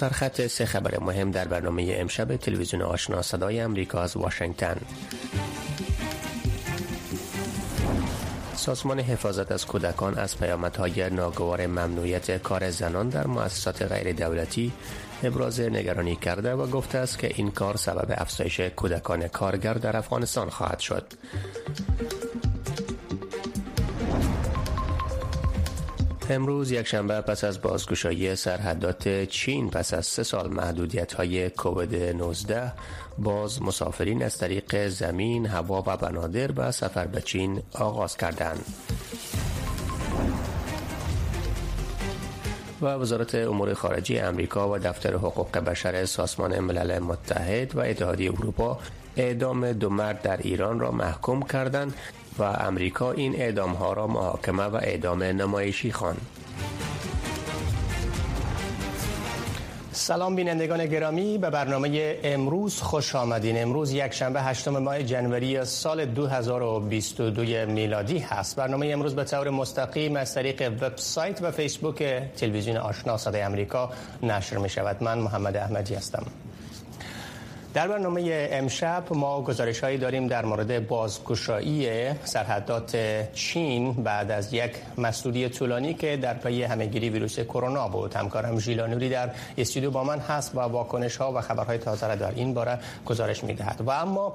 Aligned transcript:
سرخط 0.00 0.46
سه 0.46 0.66
خبر 0.66 0.98
مهم 1.00 1.30
در 1.30 1.48
برنامه 1.48 1.94
امشب 1.96 2.36
تلویزیون 2.36 2.82
آشنا 2.82 3.22
صدای 3.22 3.60
امریکا 3.60 4.02
از 4.02 4.16
واشنگتن 4.16 4.76
سازمان 8.54 9.00
حفاظت 9.00 9.52
از 9.52 9.66
کودکان 9.66 10.18
از 10.18 10.38
پیامدهای 10.38 11.10
ناگوار 11.10 11.66
ممنوعیت 11.66 12.42
کار 12.42 12.70
زنان 12.70 13.08
در 13.08 13.26
مؤسسات 13.26 13.82
غیر 13.82 14.12
دولتی 14.12 14.72
ابراز 15.22 15.60
نگرانی 15.60 16.16
کرده 16.16 16.54
و 16.54 16.66
گفته 16.66 16.98
است 16.98 17.18
که 17.18 17.32
این 17.34 17.50
کار 17.50 17.76
سبب 17.76 18.14
افزایش 18.16 18.60
کودکان 18.60 19.28
کارگر 19.28 19.74
در 19.74 19.96
افغانستان 19.96 20.50
خواهد 20.50 20.78
شد. 20.78 21.04
امروز 26.30 26.70
یک 26.70 26.86
شنبه 26.86 27.20
پس 27.20 27.44
از 27.44 27.62
بازگشایی 27.62 28.36
سرحدات 28.36 29.24
چین 29.24 29.70
پس 29.70 29.94
از 29.94 30.06
سه 30.06 30.22
سال 30.22 30.52
محدودیت 30.52 31.12
های 31.12 31.50
کووید 31.50 31.94
19 31.94 32.72
باز 33.18 33.62
مسافرین 33.62 34.22
از 34.22 34.38
طریق 34.38 34.88
زمین، 34.88 35.46
هوا 35.46 35.84
و 35.86 35.96
بنادر 35.96 36.52
به 36.52 36.70
سفر 36.70 37.06
به 37.06 37.20
چین 37.20 37.62
آغاز 37.74 38.16
کردند. 38.16 38.64
و 42.82 42.86
وزارت 42.86 43.34
امور 43.34 43.74
خارجه 43.74 44.22
امریکا 44.24 44.70
و 44.70 44.78
دفتر 44.78 45.14
حقوق 45.14 45.58
بشر 45.58 46.04
سازمان 46.04 46.58
ملل 46.58 46.98
متحد 46.98 47.76
و 47.76 47.80
اتحادیه 47.80 48.32
اروپا 48.32 48.78
اعدام 49.16 49.72
دو 49.72 49.90
مرد 49.90 50.22
در 50.22 50.36
ایران 50.36 50.80
را 50.80 50.90
محکوم 50.90 51.42
کردند 51.42 51.94
و 52.38 52.42
امریکا 52.42 53.12
این 53.12 53.34
اعدام 53.36 53.72
ها 53.72 53.92
را 53.92 54.06
محاکمه 54.06 54.62
و 54.62 54.74
اعدام 54.74 55.22
نمایشی 55.22 55.92
خواند. 55.92 56.26
سلام 59.92 60.36
بینندگان 60.36 60.86
گرامی 60.86 61.38
به 61.38 61.50
برنامه 61.50 62.18
امروز 62.22 62.80
خوش 62.80 63.14
آمدین. 63.14 63.62
امروز 63.62 63.92
یک 63.92 64.12
شنبه 64.12 64.42
هشتم 64.42 64.78
ماه 64.78 65.02
جنوری 65.02 65.64
سال 65.64 66.04
2022 66.04 67.66
میلادی 67.66 68.18
هست. 68.18 68.56
برنامه 68.56 68.86
امروز 68.86 69.14
به 69.14 69.24
طور 69.24 69.50
مستقیم 69.50 70.16
از 70.16 70.34
طریق 70.34 70.72
وبسایت 70.80 71.42
و 71.42 71.50
فیسبوک 71.50 72.02
تلویزیون 72.36 72.76
آشنا 72.76 73.16
صدای 73.16 73.42
امریکا 73.42 73.90
نشر 74.22 74.56
می 74.56 74.68
شود 74.68 75.02
من 75.02 75.18
محمد 75.18 75.56
احمدی 75.56 75.94
هستم. 75.94 76.26
در 77.74 77.88
برنامه 77.88 78.48
امشب 78.52 79.02
ما 79.10 79.42
گزارش 79.42 79.80
هایی 79.80 79.98
داریم 79.98 80.26
در 80.26 80.44
مورد 80.44 80.88
بازگشایی 80.88 82.10
سرحدات 82.24 82.96
چین 83.32 83.92
بعد 83.92 84.30
از 84.30 84.52
یک 84.54 84.72
مسئولی 84.98 85.48
طولانی 85.48 85.94
که 85.94 86.16
در 86.16 86.34
پی 86.34 86.62
همهگیری 86.62 87.10
ویروس 87.10 87.40
کرونا 87.40 87.88
بود. 87.88 88.14
همکارم 88.14 88.58
ژیلانوری 88.58 89.08
در 89.08 89.30
استودیو 89.58 89.90
با 89.90 90.04
من 90.04 90.18
هست 90.18 90.54
و 90.54 90.60
واکنش 90.60 91.16
ها 91.16 91.32
و 91.32 91.40
خبرهای 91.40 91.78
تازه 91.78 92.06
را 92.06 92.14
در 92.14 92.32
این 92.34 92.54
باره 92.54 92.78
گزارش 93.06 93.44
می‌دهد. 93.44 93.80
و 93.86 93.90
اما 93.90 94.32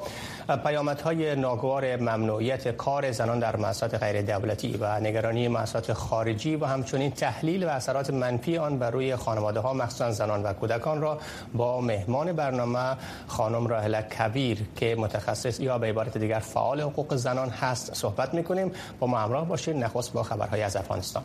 های 1.03 1.35
ناگوار 1.35 1.95
ممنوعیت 1.95 2.67
کار 2.67 3.11
زنان 3.11 3.39
در 3.39 3.55
مؤسسات 3.55 4.03
غیر 4.03 4.21
دولتی 4.21 4.77
و 4.77 4.99
نگرانی 4.99 5.47
مؤسسات 5.47 5.93
خارجی 5.93 6.55
و 6.55 6.65
همچنین 6.65 7.11
تحلیل 7.11 7.63
و 7.63 7.69
اثرات 7.69 8.09
منفی 8.09 8.57
آن 8.57 8.79
بر 8.79 8.91
روی 8.91 9.15
خانواده 9.15 9.59
ها 9.59 9.73
مخصوصا 9.73 10.11
زنان 10.11 10.43
و 10.43 10.53
کودکان 10.53 11.01
را 11.01 11.17
با 11.53 11.81
مهمان 11.81 12.33
برنامه 12.33 12.95
خانم 13.27 13.67
راهله 13.67 14.01
کبیر 14.01 14.57
که 14.75 14.95
متخصص 14.99 15.59
یا 15.59 15.77
به 15.77 15.87
عبارت 15.87 16.17
دیگر 16.17 16.39
فعال 16.39 16.81
حقوق 16.81 17.15
زنان 17.15 17.49
هست 17.49 17.93
صحبت 17.93 18.33
می‌کنیم. 18.33 18.71
با 18.99 19.07
ما 19.07 19.19
همراه 19.19 19.47
باشید 19.47 19.75
نخست 19.75 20.13
با 20.13 20.23
خبرهای 20.23 20.61
از 20.61 20.75
افغانستان. 20.75 21.23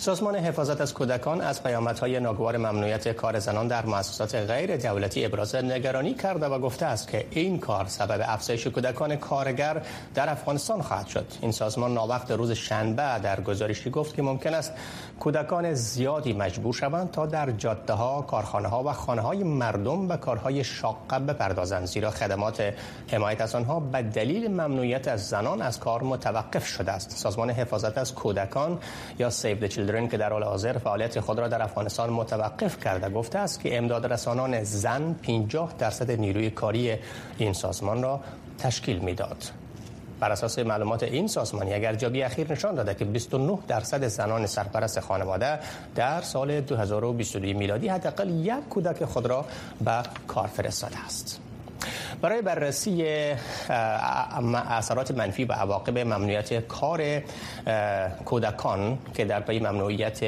سازمان 0.00 0.36
حفاظت 0.36 0.80
از 0.80 0.94
کودکان 0.94 1.40
از 1.40 1.62
پیامدهای 1.62 2.20
ناگوار 2.20 2.56
ممنوعیت 2.56 3.08
کار 3.08 3.38
زنان 3.38 3.68
در 3.68 3.86
مؤسسات 3.86 4.34
غیر 4.34 4.76
دولتی 4.76 5.24
ابراز 5.24 5.54
نگرانی 5.54 6.14
کرده 6.14 6.46
و 6.46 6.58
گفته 6.58 6.86
است 6.86 7.08
که 7.08 7.26
این 7.30 7.58
کار 7.58 7.86
سبب 7.86 8.24
افزایش 8.28 8.66
کودکان 8.66 9.16
کارگر 9.16 9.82
در 10.14 10.30
افغانستان 10.30 10.82
خواهد 10.82 11.06
شد. 11.06 11.26
این 11.40 11.52
سازمان 11.52 11.94
ناوقت 11.94 12.30
روز 12.30 12.52
شنبه 12.52 13.18
در 13.22 13.40
گزارشی 13.40 13.90
گفت 13.90 14.14
که 14.14 14.22
ممکن 14.22 14.54
است 14.54 14.72
کودکان 15.20 15.74
زیادی 15.74 16.32
مجبور 16.32 16.74
شوند 16.74 17.10
تا 17.10 17.26
در 17.26 17.50
جاده 17.50 17.92
ها، 17.92 18.22
کارخانه 18.22 18.68
ها 18.68 18.82
و 18.84 18.92
خانه 18.92 19.22
های 19.22 19.42
مردم 19.42 20.08
به 20.08 20.16
کارهای 20.16 20.64
شاقه 20.64 21.18
بپردازند 21.18 21.86
زیرا 21.86 22.10
خدمات 22.10 22.74
حمایت 23.12 23.40
از 23.40 23.54
آنها 23.54 23.80
به 23.80 24.02
دلیل 24.02 24.48
ممنوعیت 24.48 25.08
از 25.08 25.28
زنان 25.28 25.62
از 25.62 25.80
کار 25.80 26.02
متوقف 26.02 26.66
شده 26.66 26.92
است. 26.92 27.10
سازمان 27.10 27.50
حفاظت 27.50 27.98
از 27.98 28.14
کودکان 28.14 28.78
یا 29.18 29.30
سیو 29.30 29.66
چیلدرن 29.68 30.08
که 30.08 30.16
در 30.16 30.32
حال 30.32 30.42
حاضر 30.42 30.78
فعالیت 30.78 31.20
خود 31.20 31.38
را 31.38 31.48
در 31.48 31.62
افغانستان 31.62 32.10
متوقف 32.10 32.84
کرده 32.84 33.08
گفته 33.10 33.38
است 33.38 33.60
که 33.60 33.78
امداد 33.78 34.12
رسانان 34.12 34.62
زن 34.64 35.12
50 35.22 35.74
درصد 35.78 36.10
نیروی 36.10 36.50
کاری 36.50 36.96
این 37.38 37.52
سازمان 37.52 38.02
را 38.02 38.20
تشکیل 38.58 38.98
می‌داد. 38.98 39.67
بر 40.20 40.32
اساس 40.32 40.58
معلومات 40.58 41.02
این 41.02 41.26
سازمانی 41.28 41.74
اگر 41.74 41.94
جابی 41.94 42.22
اخیر 42.22 42.52
نشان 42.52 42.74
داده 42.74 42.94
که 42.94 43.04
29 43.04 43.58
درصد 43.68 44.08
زنان 44.08 44.46
سرپرست 44.46 45.00
خانواده 45.00 45.58
در 45.94 46.20
سال 46.20 46.60
2022 46.60 47.58
میلادی 47.58 47.88
حداقل 47.88 48.30
یک 48.30 48.68
کودک 48.70 49.04
خود 49.04 49.26
را 49.26 49.44
به 49.84 50.02
کار 50.26 50.46
فرستاده 50.46 51.04
است. 51.06 51.40
برای 52.20 52.42
بررسی 52.42 53.04
اثرات 54.68 55.10
منفی 55.10 55.44
و 55.44 55.52
عواقب 55.52 55.98
ممنوعیت 55.98 56.66
کار 56.66 57.22
کودکان 58.24 58.98
که 59.14 59.24
در 59.24 59.40
پی 59.40 59.58
ممنوعیت 59.58 60.20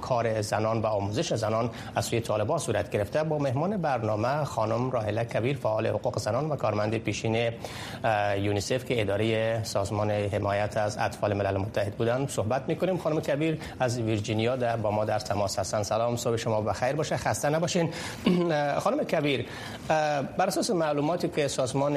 کار 0.00 0.42
زنان 0.42 0.82
و 0.82 0.86
آموزش 0.86 1.34
زنان 1.34 1.70
از 1.94 2.04
سوی 2.04 2.20
طالبان 2.20 2.58
صورت 2.58 2.90
گرفته. 2.90 3.22
با 3.22 3.38
مهمان 3.38 3.76
برنامه 3.76 4.44
خانم 4.44 4.90
راهله 4.90 5.24
کبیر 5.24 5.56
فعال 5.56 5.86
حقوق 5.86 6.18
زنان 6.18 6.50
و 6.50 6.56
کارمند 6.56 6.98
پیشین 6.98 7.52
یونیسف 8.38 8.84
که 8.84 9.00
اداره 9.00 9.64
سازمان 9.64 10.10
حمایت 10.10 10.76
از 10.76 10.98
اطفال 10.98 11.34
ملل 11.34 11.56
متحد 11.56 11.94
بودن 11.94 12.26
صحبت 12.26 12.62
می‌کنیم. 12.68 12.98
خانم 12.98 13.20
کبیر 13.20 13.58
از 13.80 13.98
ویرجینیا 13.98 14.56
در 14.56 14.76
با 14.76 14.90
ما 14.90 15.04
در 15.04 15.18
تماس 15.18 15.58
هستن. 15.58 15.82
سلام 15.82 16.16
صبح 16.16 16.36
شما 16.36 16.60
بخیر 16.60 16.92
باشه. 16.92 17.16
خسته 17.16 17.48
نباشین. 17.48 17.90
خانم 18.78 19.04
کبیر 19.04 19.46
بر 20.38 20.46
اساس 20.46 20.70
معلوماتی 20.70 21.28
که 21.28 21.48
سازمان 21.48 21.96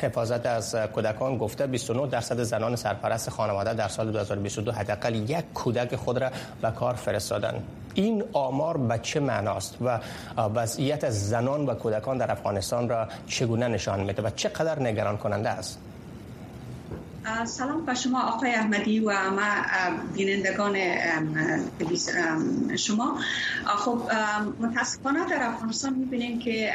حفاظت 0.00 0.46
از 0.46 0.74
کودکان 0.74 1.38
گفته 1.38 1.66
29 1.66 2.06
درصد 2.06 2.42
زنان 2.42 2.76
سرپرست 2.76 3.30
خانواده 3.30 3.74
در 3.74 3.88
سال 3.88 4.12
2022 4.12 4.72
حداقل 4.72 5.14
یک 5.14 5.44
کودک 5.54 5.96
خود 5.96 6.18
را 6.18 6.30
به 6.62 6.70
کار 6.70 6.94
فرستادن. 6.94 7.62
این 7.94 8.24
آمار 8.32 8.76
به 8.76 8.98
چه 9.02 9.20
معناست 9.20 9.76
و 9.80 10.00
وضعیت 10.38 11.10
زنان 11.10 11.66
و 11.66 11.74
کودکان 11.74 12.18
در 12.18 12.32
افغانستان 12.32 12.88
را 12.88 13.08
چگونه 13.26 13.68
نشان 13.68 14.00
میده 14.00 14.22
و 14.22 14.30
چقدر 14.30 14.82
نگران 14.82 15.16
کننده 15.16 15.48
است؟ 15.48 15.78
سلام 17.26 17.84
به 17.84 17.94
شما 17.94 18.22
آقای 18.22 18.50
احمدی 18.50 19.00
و 19.00 19.30
ما 19.30 19.62
بینندگان 20.12 20.76
شما. 22.76 23.18
خب 23.66 24.10
متاسفانه 24.58 25.28
در 25.30 25.42
افغانستان 25.42 25.94
می‌بینیم 25.94 26.38
که 26.38 26.74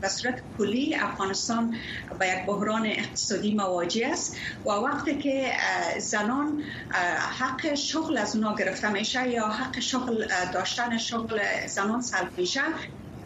به 0.00 0.08
صورت 0.08 0.44
کلی 0.58 0.94
افغانستان 0.94 1.76
با 2.20 2.26
یک 2.26 2.46
بحران 2.46 2.86
اقتصادی 2.86 3.54
مواجه 3.54 4.08
است 4.12 4.36
و 4.66 4.70
وقتی 4.70 5.18
که 5.18 5.52
زنان 5.98 6.62
حق 7.38 7.74
شغل 7.74 8.18
از 8.18 8.36
اونا 8.36 8.54
گرفته 8.54 8.88
میشه 8.92 9.28
یا 9.30 9.46
حق 9.48 9.80
شغل 9.80 10.26
داشتن 10.54 10.98
شغل 10.98 11.40
زنان 11.66 12.00
سلب 12.00 12.30
میشه 12.36 12.60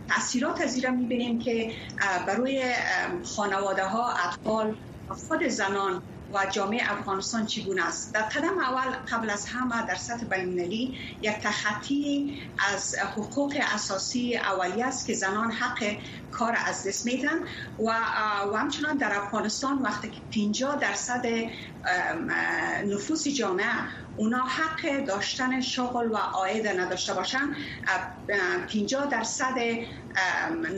تاثیرات 0.08 0.60
از 0.60 0.74
ایران 0.74 0.94
می‌بینیم 0.94 1.38
که 1.38 1.74
برای 2.26 2.74
خانواده 3.36 3.84
ها 3.84 4.14
اطفال 4.26 4.76
خود 5.08 5.48
زنان 5.48 6.02
و 6.34 6.46
جامعه 6.52 6.92
افغانستان 6.92 7.46
چگونه 7.46 7.86
است. 7.86 8.14
در 8.14 8.22
قدم 8.22 8.58
اول 8.58 8.90
قبل 9.12 9.30
از 9.30 9.46
همه 9.46 9.86
در 9.86 9.94
سطح 9.94 10.26
بین‌المللی 10.26 10.98
یک 11.22 11.32
تخطی 11.42 12.36
از 12.58 12.94
حقوق 13.16 13.56
اساسی 13.74 14.36
اولیه 14.36 14.86
است 14.86 15.06
که 15.06 15.14
زنان 15.14 15.50
حق 15.50 15.96
کار 16.30 16.56
از 16.66 16.86
دست 16.86 17.06
میدن 17.06 17.38
و 17.78 17.92
و 18.52 18.56
همچنان 18.56 18.96
در 18.96 19.16
افغانستان 19.16 19.82
وقتی 19.82 20.10
که 20.10 20.20
50 20.34 20.76
درصد 20.76 21.22
نفوس 22.84 23.28
جامعه 23.28 23.66
اونا 24.16 24.44
حق 24.46 25.04
داشتن 25.04 25.60
شغل 25.60 26.10
و 26.12 26.16
آید 26.16 26.66
نداشته 26.66 27.14
باشن. 27.14 27.54
50 28.72 29.06
درصد 29.06 29.54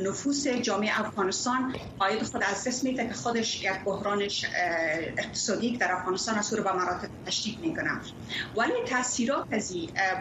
نفوس 0.06 0.46
جامعه 0.46 1.00
افغانستان 1.00 1.74
آید 1.98 2.22
خود 2.22 2.42
از 2.42 2.64
دست 2.66 2.84
میده 2.84 3.08
که 3.08 3.14
خودش 3.14 3.62
یک 3.62 3.84
بحران 3.86 4.28
اقتصادی 5.18 5.76
در 5.76 5.92
افغانستان 5.92 6.38
از 6.38 6.54
به 6.54 6.72
مراتب 6.72 7.08
تشدید 7.26 7.60
می‌کنه. 7.60 8.00
ولی 8.56 8.72
تاثیرات 8.88 9.46
از 9.50 9.72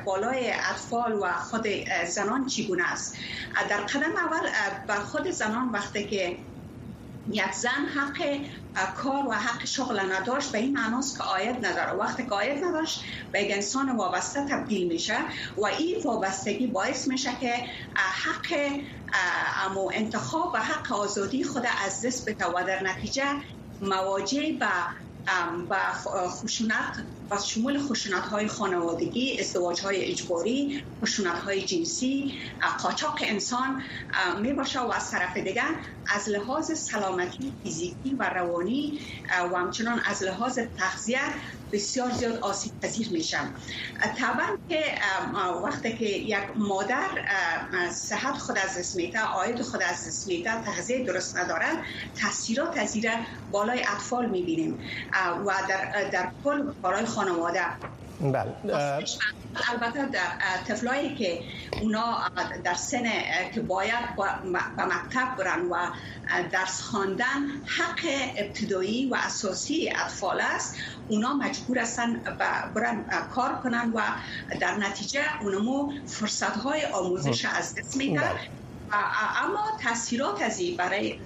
بالای 0.05 0.51
اطفال 0.51 1.13
و 1.13 1.33
خود 1.33 1.67
زنان 2.07 2.47
چگونه 2.47 2.91
است؟ 2.91 3.15
در 3.69 3.81
قدم 3.81 4.15
اول 4.17 4.49
بر 4.87 4.99
خود 4.99 5.31
زنان 5.31 5.69
وقتی 5.69 6.07
که 6.07 6.39
یک 7.27 7.51
زن 7.51 7.85
حق 7.95 8.39
کار 8.95 9.27
و 9.27 9.31
حق 9.31 9.65
شغل 9.65 9.99
نداشت. 9.99 10.51
به 10.51 10.57
این 10.57 10.73
معناست 10.73 11.17
که 11.17 11.23
آید 11.23 11.65
نداره. 11.65 11.91
وقتی 11.91 12.23
که 12.25 12.35
آید 12.35 12.63
نداشت 12.63 13.03
به 13.31 13.43
یک 13.43 13.51
انسان 13.51 13.97
وابسته 13.97 14.45
تبدیل 14.49 14.87
میشه 14.87 15.17
و 15.57 15.65
این 15.65 16.01
وابستگی 16.05 16.67
باعث 16.67 17.07
میشه 17.07 17.35
که 17.39 17.53
حق 17.95 18.71
امو 19.65 19.91
انتخاب 19.93 20.51
و 20.53 20.57
حق 20.57 20.93
آزادی 20.93 21.43
خود 21.43 21.63
از 21.85 22.05
دست 22.05 22.29
بده 22.29 22.45
و 22.45 22.63
در 22.67 22.83
نتیجه 22.83 23.25
مواجه 23.81 24.57
به 24.59 24.67
خشونت 26.29 27.05
و 27.31 27.37
شمول 27.37 27.79
خشونت 27.79 28.23
های 28.23 28.47
خانوادگی 28.47 29.39
ازدواج 29.39 29.81
های 29.81 30.11
اجباری 30.11 30.83
خشونت 31.03 31.39
های 31.39 31.61
جنسی 31.61 32.33
قاچاق 32.83 33.19
انسان 33.21 33.81
می 34.41 34.53
باشه 34.53 34.79
و 34.79 34.91
از 34.91 35.11
طرف 35.11 35.37
دیگر 35.37 35.75
از 36.07 36.29
لحاظ 36.29 36.71
سلامتی 36.71 37.57
فیزیکی 37.63 38.15
و 38.19 38.23
روانی 38.23 38.99
و 39.51 39.55
همچنان 39.57 40.01
از 40.05 40.23
لحاظ 40.23 40.59
تغذیه 40.77 41.19
بسیار 41.73 42.11
زیاد 42.11 42.37
آسیب 42.37 42.73
پذیر 42.81 43.09
میشن 43.11 43.55
طبعا 44.17 44.57
که 44.69 44.83
وقتی 45.63 45.97
که 45.97 46.05
یک 46.05 46.43
مادر 46.55 47.09
صحت 47.91 48.37
خود 48.37 48.57
از 48.57 48.77
دست 48.77 48.95
میده 48.95 49.21
آید 49.21 49.61
خود 49.61 49.81
از 49.81 50.07
دست 50.07 50.27
میده 50.27 50.61
تغذیه 50.63 51.05
درست 51.05 51.37
ندارن 51.37 51.83
تاثیرات 52.21 52.77
از 52.77 52.95
بالای 53.51 53.79
اطفال 53.79 54.29
می‌بینیم. 54.29 54.79
و 55.45 55.53
در, 55.69 56.09
در 56.09 56.31
کل 56.43 56.73
بالای 56.81 57.05
خانواده. 57.23 57.65
بله 58.21 58.55
البته 59.71 60.05
در 60.05 60.21
طفلایی 60.67 61.15
که 61.15 61.43
اونا 61.81 62.17
در 62.63 62.73
سن 62.73 63.03
که 63.53 63.61
باید 63.61 64.15
به 64.77 64.85
مکتب 64.85 65.35
برن 65.37 65.65
و 65.65 65.75
درس 66.51 66.81
خواندن 66.81 67.41
حق 67.65 67.99
ابتدایی 68.37 69.09
و 69.09 69.15
اساسی 69.15 69.89
اطفال 70.05 70.41
است. 70.41 70.75
اونا 71.07 71.33
مجبور 71.33 71.79
هستن 71.79 72.21
برن 72.75 73.05
کار 73.35 73.55
کنن 73.63 73.91
و 73.95 74.01
در 74.59 74.75
نتیجه 74.75 75.21
اونمو 75.41 75.91
فرصت 76.07 76.57
های 76.57 76.85
آموزش 76.85 77.45
از 77.45 77.75
دست 77.75 77.97
میدن. 77.97 78.21
بله. 78.21 78.39
اما 79.43 79.77
تاثیرات 79.83 80.41
از 80.41 80.61
برای 80.77 81.19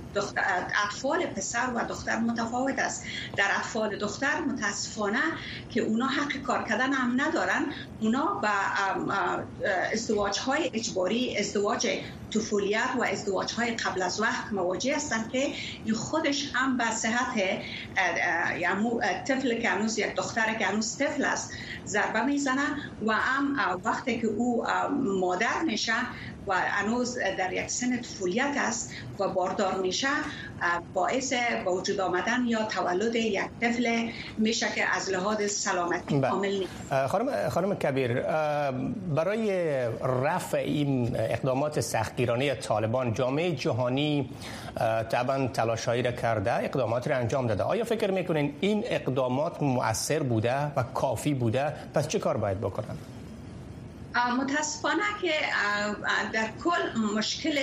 اطفال 0.85 1.25
پسر 1.25 1.71
و 1.75 1.85
دختر 1.85 2.17
متفاوت 2.17 2.79
است. 2.79 3.03
در 3.35 3.47
اطفال 3.57 3.97
دختر 3.97 4.39
متاسفانه 4.39 5.21
که 5.69 5.81
اونا 5.81 6.07
حق 6.07 6.37
کار 6.37 6.63
کردن 6.63 6.93
هم 6.93 7.21
ندارن. 7.21 7.65
اونا 7.99 8.41
به 8.41 8.49
ازدواج 9.93 10.39
های 10.39 10.71
اجباری 10.73 11.37
ازدواج 11.37 11.87
طفولیت 12.33 12.89
و 12.99 13.03
ازدواج 13.03 13.53
های 13.53 13.71
قبل 13.71 14.01
از 14.01 14.21
وقت 14.21 14.53
مواجه 14.53 14.95
هستند 14.95 15.31
که 15.31 15.53
خودش 15.95 16.51
هم 16.53 16.77
به 16.77 16.91
صحت 16.91 17.37
یعنی 18.59 18.89
طفل 19.27 19.61
که 19.61 19.69
هنوز 19.69 19.97
یک 19.97 20.15
دختر 20.15 20.53
که 20.53 20.65
هنوز 20.65 20.97
طفل 20.97 21.25
است 21.25 21.53
ضربه 21.85 22.21
می‌زنه 22.21 22.67
و 23.05 23.13
هم 23.13 23.81
وقتی 23.83 24.21
که 24.21 24.27
او 24.27 24.65
مادر 25.19 25.61
میشه 25.65 25.93
و 26.47 26.53
هنوز 26.53 27.17
در 27.37 27.53
یک 27.53 27.69
سن 27.69 28.01
طفولیت 28.01 28.53
است 28.57 28.91
و 29.19 29.27
باردار 29.27 29.81
میشه 29.81 30.06
باعث 30.93 31.33
با 31.65 31.73
وجود 31.73 31.99
آمدن 31.99 32.45
یا 32.47 32.63
تولد 32.63 33.15
یک 33.15 33.41
طفل 33.61 34.09
میشه 34.37 34.65
که 34.75 34.95
از 34.95 35.09
لحاظ 35.09 35.51
سلامتی 35.51 36.19
بله. 36.19 36.29
کامل 36.29 36.59
نیست. 36.59 37.07
خانم, 37.07 37.49
خانم 37.49 37.75
کبیر 37.75 38.21
برای 39.15 39.51
رفع 40.23 40.57
این 40.57 41.15
اقدامات 41.15 41.79
سختگیرانه 41.79 42.55
طالبان 42.55 43.13
جامعه 43.13 43.55
جهانی 43.55 44.29
طبعا 45.09 45.47
تلاشهایی 45.47 46.01
را 46.01 46.11
کرده 46.11 46.53
اقدامات 46.55 47.07
را 47.07 47.15
انجام 47.15 47.47
داده. 47.47 47.63
آیا 47.63 47.83
فکر 47.83 48.11
می‌کنین 48.11 48.53
این 48.59 48.83
اقدامات 48.85 49.61
مؤثر 49.63 50.23
بوده 50.23 50.55
و 50.75 50.83
کافی 50.93 51.33
بوده؟ 51.33 51.73
پس 51.93 52.07
چه 52.07 52.19
کار 52.19 52.37
باید 52.37 52.61
بکنن؟ 52.61 52.97
متاسفانه 54.15 55.03
که 55.21 55.33
در 56.33 56.53
کل 56.59 56.99
مشکل 57.17 57.59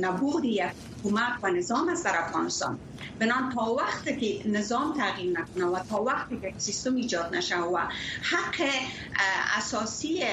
نبود 0.00 0.44
یک 0.44 0.72
حکومت 0.98 1.32
و 1.42 1.50
نظام 1.50 1.88
از 1.88 2.02
در 2.02 2.16
افغانستان. 2.26 2.80
بنان 3.20 3.52
تا 3.54 3.62
وقتی 3.74 4.16
که 4.42 4.48
نظام 4.48 4.92
تغییر 4.98 5.38
نکنه 5.40 5.64
و 5.66 5.80
تا 5.88 6.02
وقتی 6.02 6.40
که 6.40 6.54
سیستم 6.58 6.94
ایجاد 6.94 7.34
نشه 7.34 7.58
و 7.58 7.78
حق 8.30 8.68
اساسی 9.56 10.24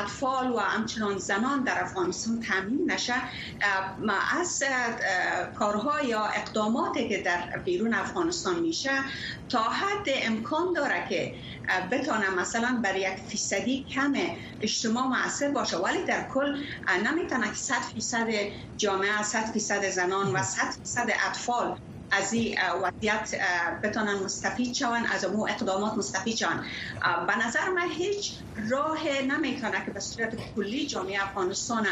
اطفال 0.00 0.50
و 0.50 0.58
همچنان 0.58 1.18
زنان 1.18 1.64
در 1.64 1.82
افغانستان 1.82 2.40
تامین 2.40 2.90
نشه 2.90 3.14
از 4.40 4.62
کارها 5.54 6.00
یا 6.00 6.24
اقداماتی 6.24 7.08
که 7.08 7.22
در 7.22 7.62
بیرون 7.64 7.94
افغانستان 7.94 8.60
میشه 8.60 8.90
تا 9.48 9.62
حد 9.62 10.06
امکان 10.22 10.72
داره 10.76 11.06
که 11.08 11.34
بتانه 11.92 12.30
مثلا 12.30 12.80
بر 12.84 12.96
یک 12.96 13.16
فیصدی 13.28 13.84
کم 13.94 14.12
اجتماع 14.60 15.06
معصر 15.06 15.50
باشه. 15.50 15.76
ولی 15.76 16.04
در 16.04 16.28
کل 16.32 16.56
نمی‌تونه 17.04 17.48
که 17.48 17.54
صد 17.54 17.82
فیصد 17.94 18.28
جامعه 18.76 19.22
صد 19.22 19.44
فیصد 19.52 19.90
زنان 19.90 20.32
و 20.32 20.42
صد 20.42 20.70
فیصد 20.78 21.10
اطفال 21.26 21.78
از 22.10 22.32
این 22.32 22.58
وضعیت 22.82 23.30
بتانن 23.82 24.14
مستفید 24.14 24.74
شون 24.74 25.06
از 25.06 25.24
امو 25.24 25.46
اقدامات 25.50 25.96
مستفید 25.98 26.36
شون 26.36 26.64
به 27.26 27.46
نظر 27.46 27.68
من 27.76 27.88
هیچ 27.98 28.44
راه 28.70 29.08
نمی‌تونه 29.22 29.84
که 29.84 29.90
به 29.90 30.00
صورت 30.00 30.34
کلی 30.54 30.86
جامعه 30.86 31.22
افغانستان 31.22 31.86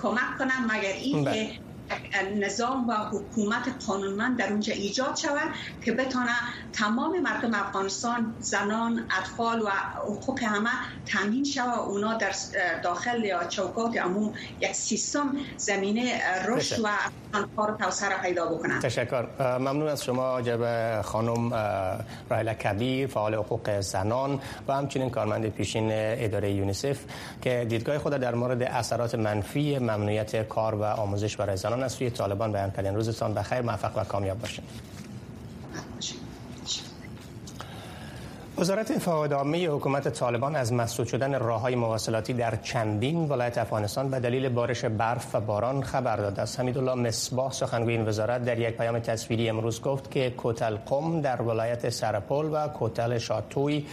کمک 0.00 0.36
کنم 0.38 0.66
مگر 0.70 0.92
این 0.92 1.24
که 1.24 1.30
بله. 1.30 1.58
نظام 2.36 2.88
و 2.88 2.92
حکومت 2.92 3.86
قانونمند 3.86 4.38
در 4.38 4.50
اونجا 4.50 4.72
ایجاد 4.72 5.16
شود 5.16 5.48
که 5.84 5.92
بتانه 5.92 6.32
تمام 6.72 7.20
مردم 7.20 7.54
افغانستان 7.54 8.34
زنان 8.40 9.04
اطفال 9.18 9.62
و 9.62 9.68
حقوق 9.96 10.42
همه 10.42 10.70
تامین 11.06 11.44
شود 11.44 11.78
اونا 11.78 12.14
در 12.14 12.32
داخل 12.82 13.24
یا 13.24 13.44
چوکات 13.44 13.96
امو 13.96 14.32
یک 14.60 14.72
سیستم 14.72 15.36
زمینه 15.56 16.20
رشد 16.48 16.80
و 16.84 16.88
کار 17.56 17.76
توسعه 17.80 18.22
پیدا 18.22 18.46
بکنن 18.46 18.80
تشکر. 18.80 19.26
ممنون 19.58 19.88
از 19.88 20.04
شما 20.04 20.42
جب 20.42 21.02
خانم 21.02 21.52
رایلا 22.30 22.54
کبیر 22.54 23.06
فعال 23.06 23.34
حقوق 23.34 23.80
زنان 23.80 24.40
و 24.68 24.72
همچنین 24.72 25.10
کارمند 25.10 25.48
پیشین 25.48 25.88
اداره 25.92 26.52
یونیسف 26.52 26.98
که 27.42 27.66
دیدگاه 27.68 27.98
خود 27.98 28.12
در 28.12 28.34
مورد 28.34 28.62
اثرات 28.62 29.14
منفی 29.14 29.78
ممنوعیت 29.78 30.48
کار 30.48 30.74
و 30.74 30.84
آموزش 30.84 31.36
برای 31.36 31.56
زنان 31.56 31.77
از 31.82 31.92
سوی 31.92 32.10
طالبان 32.10 32.52
بیان 32.52 32.70
کردن 32.70 32.94
روزتان 32.94 33.34
بخیر 33.34 33.60
موفق 33.60 33.98
و 33.98 34.04
کامیاب 34.04 34.40
باشین. 34.40 34.64
وزارت 38.60 38.98
فواد 38.98 39.32
عامه 39.32 39.68
حکومت 39.68 40.08
طالبان 40.08 40.56
از 40.56 40.72
مسدود 40.72 41.06
شدن 41.06 41.38
راههای 41.38 41.74
مواصلاتی 41.74 42.32
در 42.32 42.56
چندین 42.56 43.28
ولایت 43.28 43.58
افغانستان 43.58 44.10
به 44.10 44.20
دلیل 44.20 44.48
بارش 44.48 44.84
برف 44.84 45.34
و 45.34 45.40
باران 45.40 45.82
خبر 45.82 46.16
داده 46.16 46.42
است. 46.42 46.60
حمیدالله 46.60 46.94
مصباح 46.94 47.52
سخنگوی 47.52 47.92
این 47.92 48.08
وزارت 48.08 48.44
در 48.44 48.58
یک 48.58 48.76
پیام 48.76 48.98
تصویری 48.98 49.48
امروز 49.48 49.82
گفت 49.82 50.10
که 50.10 50.30
کوتل 50.30 50.76
قم 50.76 51.20
در 51.20 51.42
ولایت 51.42 51.90
سرپل 51.90 52.48
و 52.52 52.68
کوتل 52.68 53.18
شاتوی 53.18 53.86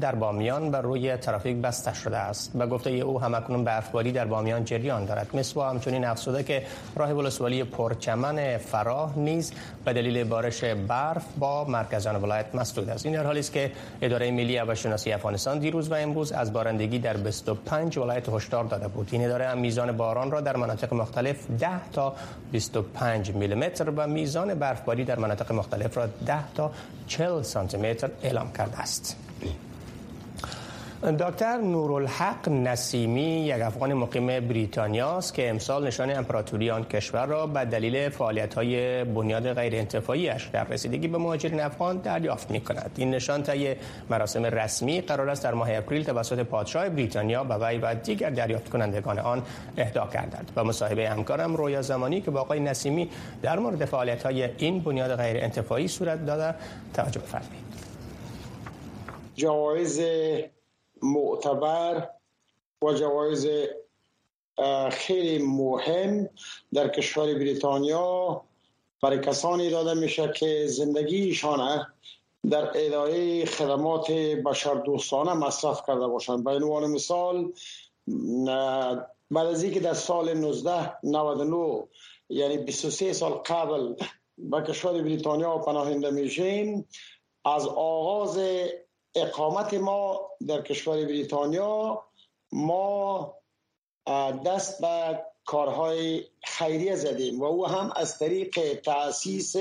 در 0.00 0.14
بامیان 0.14 0.70
بر 0.70 0.80
روی 0.80 1.16
ترافیک 1.16 1.56
بسته 1.56 1.94
شده 1.94 2.16
است. 2.16 2.52
به 2.58 2.66
گفته 2.66 2.90
او 2.90 3.20
همکنون 3.20 3.64
برفباری 3.64 4.12
در 4.12 4.24
بامیان 4.24 4.64
جریان 4.64 5.04
دارد. 5.04 5.36
مصباح 5.36 5.70
همچنین 5.70 6.04
افزوده 6.04 6.42
که 6.42 6.62
راه 6.96 7.12
ولسوالی 7.12 7.64
پرچمن 7.64 8.56
فراه 8.56 9.18
نیز 9.18 9.52
به 9.84 9.92
دلیل 9.92 10.24
بارش 10.24 10.64
برف 10.64 11.24
با 11.38 11.64
مرکزان 11.64 12.16
ولایت 12.16 12.54
مسدود 12.54 12.88
است. 12.88 13.06
این 13.06 13.14
در 13.14 13.26
حالی 13.26 13.40
است 13.40 13.52
که 13.52 13.72
اداره 14.12 14.30
ملی 14.30 14.56
هواشناسی 14.56 15.12
افغانستان 15.12 15.58
دیروز 15.58 15.90
و 15.90 15.94
امروز 15.94 16.32
از 16.32 16.52
بارندگی 16.52 16.98
در 16.98 17.16
25 17.16 17.98
ولایت 17.98 18.28
هشدار 18.28 18.64
داده 18.64 18.88
بود. 18.88 19.08
این 19.12 19.24
اداره 19.24 19.48
هم 19.48 19.58
میزان 19.58 19.92
باران 19.92 20.30
را 20.30 20.40
در 20.40 20.56
مناطق 20.56 20.94
مختلف 20.94 21.46
10 21.58 21.90
تا 21.92 22.14
25 22.52 23.34
میلیمتر 23.34 23.90
و 23.90 24.06
میزان 24.06 24.54
برفباری 24.54 25.04
در 25.04 25.18
مناطق 25.18 25.52
مختلف 25.52 25.96
را 25.96 26.06
10 26.26 26.52
تا 26.54 26.72
40 27.06 27.42
سانتی 27.42 27.76
متر 27.76 28.10
اعلام 28.22 28.52
کرده 28.52 28.78
است. 28.78 29.16
دکتر 31.02 31.56
نورالحق 31.56 32.48
نسیمی 32.48 33.46
یک 33.46 33.62
افغان 33.62 33.92
مقیم 33.94 34.26
بریتانیا 34.26 35.16
است 35.16 35.34
که 35.34 35.50
امسال 35.50 35.86
نشان 35.86 36.10
امپراتوری 36.10 36.70
آن 36.70 36.84
کشور 36.84 37.26
را 37.26 37.46
به 37.46 37.64
دلیل 37.64 38.08
فعالیت‌های 38.08 39.04
بنیاد 39.04 39.52
غیر 39.52 39.76
انتفاعیش 39.76 40.46
در 40.52 40.64
رسیدگی 40.64 41.08
به 41.08 41.18
مهاجرین 41.18 41.60
افغان 41.60 41.96
دریافت 41.96 42.50
می 42.50 42.60
کند. 42.60 42.90
این 42.96 43.10
نشان 43.10 43.42
طی 43.42 43.74
مراسم 44.10 44.44
رسمی 44.44 45.00
قرار 45.00 45.30
است 45.30 45.44
در 45.44 45.54
ماه 45.54 45.76
اپریل 45.76 46.04
توسط 46.04 46.38
پادشاه 46.38 46.88
بریتانیا 46.88 47.44
به 47.44 47.54
وی 47.54 47.78
و 47.78 47.94
دیگر 47.94 48.30
دریافت 48.30 48.68
کنندگان 48.68 49.18
آن 49.18 49.42
اهدا 49.76 50.08
گردد. 50.14 50.50
و 50.56 50.64
مصاحبه 50.64 51.08
همکارم 51.10 51.56
رویا 51.56 51.82
زمانی 51.82 52.20
که 52.20 52.30
با 52.30 52.40
آقای 52.40 52.60
نسیمی 52.60 53.10
در 53.42 53.58
مورد 53.58 53.84
فعالیت‌های 53.84 54.48
این 54.56 54.80
بنیاد 54.80 55.16
غیر 55.16 55.36
انتفاعی 55.44 55.88
صورت 55.88 56.26
داده 56.26 56.54
توجه 56.94 57.20
بفرمایید. 57.20 57.62
جوایز 59.34 60.00
معتبر 61.02 62.08
و 62.82 62.92
جوایز 62.92 63.46
خیلی 64.90 65.38
مهم 65.38 66.28
در 66.74 66.88
کشور 66.88 67.34
بریتانیا 67.34 68.42
برای 69.02 69.20
کسانی 69.20 69.70
داده 69.70 69.94
میشه 69.94 70.32
که 70.36 70.66
زندگیشان 70.66 71.86
در 72.50 72.70
اداره 72.74 73.44
خدمات 73.44 74.10
بشردوستانه 74.46 75.32
مصرف 75.32 75.82
کرده 75.86 76.06
باشند. 76.06 76.44
به 76.44 76.50
عنوان 76.50 76.90
مثال 76.90 77.52
بعد 79.30 79.46
از 79.46 79.62
اینکه 79.62 79.80
در 79.80 79.94
سال 79.94 80.28
1999 80.28 81.82
یعنی 82.28 82.58
23 82.58 83.12
سال 83.12 83.32
قبل 83.32 83.94
به 84.38 84.62
کشور 84.62 85.02
بریتانیا 85.02 85.58
پناهنده 85.58 86.10
میشیم 86.10 86.88
از 87.44 87.66
آغاز 87.66 88.38
اقامت 89.14 89.74
ما 89.74 90.20
در 90.48 90.62
کشور 90.62 91.04
بریتانیا 91.04 92.04
ما 92.52 93.34
دست 94.46 94.80
به 94.80 95.22
کارهای 95.44 96.24
خیریه 96.44 96.96
زدیم 96.96 97.40
و 97.40 97.44
او 97.44 97.66
هم 97.66 97.92
از 97.96 98.18
طریق 98.18 98.80
تأسیس 98.80 99.56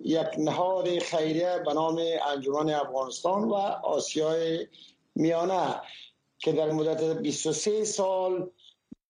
یک 0.00 0.28
نهاد 0.38 0.98
خیریه 0.98 1.58
به 1.66 1.74
نام 1.74 2.02
انجمن 2.26 2.70
افغانستان 2.70 3.44
و 3.44 3.54
آسیای 3.54 4.66
میانه 5.14 5.80
که 6.38 6.52
در 6.52 6.70
مدت 6.70 7.02
23 7.02 7.84
سال 7.84 8.50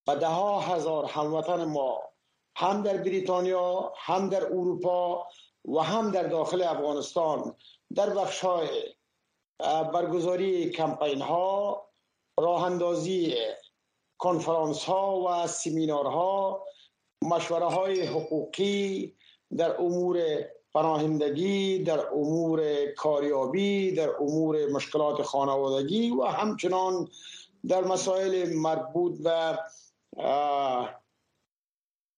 و 0.07 0.17
ده 0.17 0.27
ها 0.27 0.61
هزار 0.61 1.05
هموطن 1.05 1.65
ما 1.65 2.03
هم 2.57 2.83
در 2.83 2.97
بریتانیا 2.97 3.93
هم 3.97 4.29
در 4.29 4.47
اروپا 4.47 5.27
و 5.65 5.81
هم 5.81 6.11
در 6.11 6.23
داخل 6.23 6.63
افغانستان 6.63 7.55
در 7.95 8.11
بخش 8.11 8.41
های 8.41 8.69
برگزاری 9.59 10.71
کمپین 10.71 11.21
ها 11.23 11.83
راه 12.41 12.65
اندازی 12.65 13.35
کنفرانس 14.19 14.85
ها 14.85 15.21
و 15.21 15.47
سیمینار 15.47 16.07
ها 16.07 16.65
مشوره 17.23 17.67
های 17.67 18.07
حقوقی 18.07 19.15
در 19.57 19.81
امور 19.81 20.19
پناهندگی 20.75 21.79
در 21.79 22.07
امور 22.07 22.87
کاریابی 22.87 23.93
در 23.93 24.11
امور 24.21 24.67
مشکلات 24.67 25.23
خانوادگی 25.23 26.11
و 26.11 26.25
همچنان 26.25 27.09
در 27.69 27.85
مسائل 27.85 28.53
مربوط 28.55 29.23
به 29.23 29.59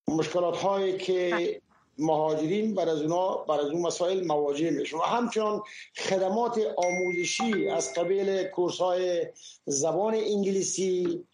مشکلات 0.08 0.56
هایی 0.56 0.96
که 0.96 1.62
مهاجرین 1.98 2.74
بر 2.74 2.88
از 2.88 3.02
اونا 3.02 3.36
بر 3.36 3.60
از 3.60 3.66
اون 3.66 3.82
مسائل 3.82 4.26
مواجه 4.26 4.70
میشن 4.70 4.96
و 4.96 5.00
همچنان 5.00 5.62
خدمات 5.96 6.60
آموزشی 6.76 7.68
از 7.68 7.94
قبیل 7.94 8.44
کورس 8.44 8.78
های 8.78 9.26
زبان 9.66 10.14
انگلیسی 10.14 11.24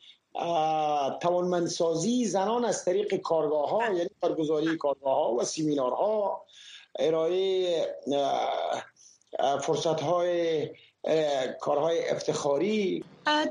توانمندسازی 1.20 2.24
زنان 2.24 2.64
از 2.64 2.84
طریق 2.84 3.14
کارگاه 3.14 3.70
ها 3.70 3.92
یعنی 3.92 4.10
برگزاری 4.20 4.76
کارگاه 4.76 5.14
ها 5.14 5.34
و 5.34 5.44
سیمینارها 5.44 6.44
ارائه 6.98 7.96
فرصت 9.62 10.00
های 10.00 10.68
کارهای 11.60 12.08
افتخاری. 12.08 13.04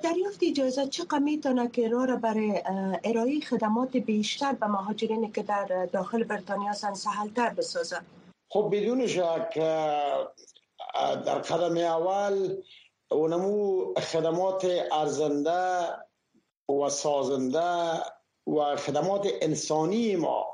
دریافت 0.04 0.40
اجازه 0.44 0.88
چقدر 0.88 1.20
می‌تونه 1.20 1.68
که 1.68 1.88
راه 1.88 2.06
را 2.06 2.16
برای 2.16 2.62
ارائه 3.04 3.40
خدمات 3.40 3.98
بیشتر 3.98 4.54
به 4.54 4.68
مهاجرینی 4.68 5.32
که 5.32 5.44
در 5.44 5.86
داخل 5.86 6.24
بریتانیا 6.24 6.70
هستند 6.70 6.96
سهلتر 6.96 7.50
بسازه 7.50 7.98
خب 8.50 8.70
بدون 8.72 9.08
شک 9.08 9.54
در 11.26 11.40
قدم 11.40 11.78
اول 11.78 12.58
اونمو 13.12 13.86
خدمات 13.94 14.68
ارزنده 14.92 15.88
و 16.70 16.90
سازنده 16.90 18.04
و 18.48 18.76
خدمات 18.76 19.28
انسانی 19.42 20.16
ما 20.16 20.46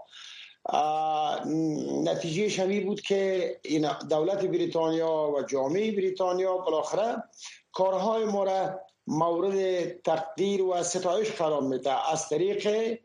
نتیجه 2.03 2.49
شمی 2.49 2.79
بود 2.79 3.01
که 3.01 3.59
این 3.63 3.87
دولت 4.09 4.45
بریتانیا 4.45 5.33
و 5.37 5.43
جامعه 5.43 5.91
بریتانیا 5.91 6.57
بالاخره 6.57 7.23
کارهای 7.71 8.25
ما 8.25 8.43
را 8.43 8.79
مورد 9.07 9.87
تقدیر 10.01 10.61
و 10.61 10.83
ستایش 10.83 11.31
قرار 11.31 11.61
میده. 11.61 12.11
از 12.11 12.29
طریق 12.29 12.97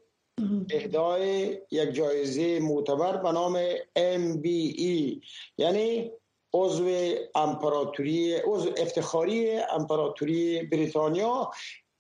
اهدای 0.71 1.59
یک 1.71 1.93
جایزه 1.93 2.61
معتبر 2.61 3.17
به 3.17 3.33
نام 3.33 3.75
MBE 3.97 5.21
یعنی 5.59 6.11
عضو 6.55 7.15
امپراتوری 7.35 8.37
عضو 8.37 8.71
افتخاری 8.77 9.59
امپراتوری 9.59 10.63
بریتانیا 10.63 11.51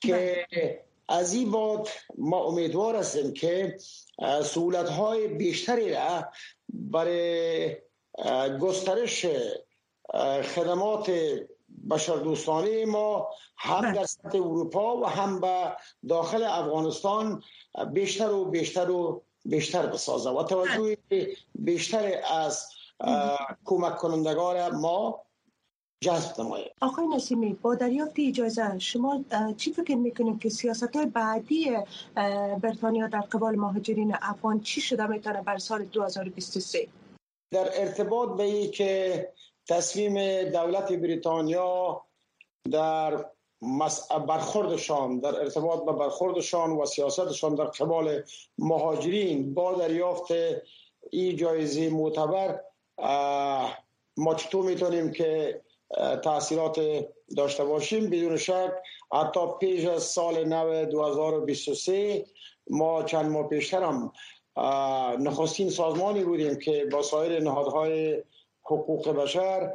که 0.00 0.46
از 1.08 1.34
این 1.34 1.50
بعد 1.50 1.88
ما 2.18 2.44
امیدوار 2.44 2.96
هستیم 2.96 3.32
که 3.32 3.76
سهولت 4.44 4.88
های 4.88 5.28
بیشتری 5.28 5.94
را 5.94 6.24
برای 6.68 7.76
گسترش 8.60 9.26
خدمات 10.54 11.10
بشردوستانه 11.90 12.86
ما 12.86 13.28
هم 13.56 13.80
بله. 13.80 13.92
در 13.92 14.04
سطح 14.04 14.38
اروپا 14.38 14.96
و 14.96 15.06
هم 15.06 15.40
به 15.40 15.76
داخل 16.08 16.42
افغانستان 16.42 17.42
بیشتر 17.92 18.30
و 18.30 18.44
بیشتر 18.44 18.90
و 18.90 19.22
بیشتر 19.44 19.86
بسازه 19.86 20.30
و 20.30 20.42
توجه 20.42 20.96
بیشتر 21.54 22.20
از 22.30 22.68
کمک 23.64 23.96
کنندگان 23.96 24.76
ما 24.76 25.24
جذب 26.04 26.40
نماید 26.40 26.72
آقای 26.80 27.06
نسیمی 27.06 27.52
با 27.62 27.74
دریافت 27.74 28.14
اجازه 28.18 28.78
شما 28.78 29.24
چی 29.56 29.72
فکر 29.72 29.94
می‌کنید 29.94 30.40
که 30.40 30.48
سیاست 30.48 30.96
های 30.96 31.06
بعدی 31.06 31.70
بریتانیا 32.62 33.06
در 33.06 33.20
قبال 33.20 33.56
مهاجرین 33.56 34.14
افغان 34.22 34.60
چی 34.60 34.80
شده 34.80 35.06
می‌تونه 35.06 35.42
بر 35.42 35.58
سال 35.58 35.84
2023 35.84 36.88
در 37.50 37.80
ارتباط 37.80 38.36
به 38.36 38.42
ای 38.42 38.68
که 38.68 39.28
تصمیم 39.68 40.42
دولت 40.50 40.92
بریتانیا 40.92 42.04
در 42.72 43.24
برخوردشان 44.28 45.18
در 45.18 45.36
ارتباط 45.40 45.84
به 45.84 45.92
برخوردشان 45.92 46.70
و 46.70 46.86
سیاستشان 46.86 47.54
در 47.54 47.64
قبال 47.64 48.22
مهاجرین 48.58 49.54
با 49.54 49.72
دریافت 49.72 50.32
این 51.10 51.36
جایزه 51.36 51.90
معتبر 51.90 52.60
ما 54.16 54.34
چطور 54.34 54.64
می‌تونیم 54.64 55.12
که 55.12 55.60
تاثیرات 56.22 56.80
داشته 57.36 57.64
باشیم. 57.64 58.10
بدون 58.10 58.36
شک 58.36 58.72
حتی 59.12 59.40
پیش 59.60 59.84
از 59.84 60.02
سال 60.02 60.44
نو 60.44 60.84
2023 60.84 62.24
ما 62.70 63.02
چند 63.02 63.30
ماه 63.30 63.48
پیشتر 63.48 63.82
هم 63.82 64.12
نخستین 65.20 65.70
سازمانی 65.70 66.24
بودیم 66.24 66.58
که 66.58 66.84
با 66.92 67.02
سایر 67.02 67.42
نهادهای 67.42 68.22
حقوق 68.62 69.08
بشر 69.08 69.72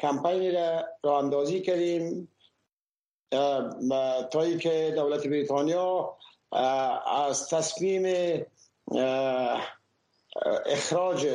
کمپینی 0.00 0.50
را 0.50 0.84
راه 1.02 1.18
اندازی 1.18 1.60
کردیم. 1.60 2.28
تا 4.30 4.56
که 4.60 4.92
دولت 4.96 5.26
بریتانیا 5.26 6.16
از 7.06 7.48
تصمیم 7.48 8.06
اخراج 10.66 11.28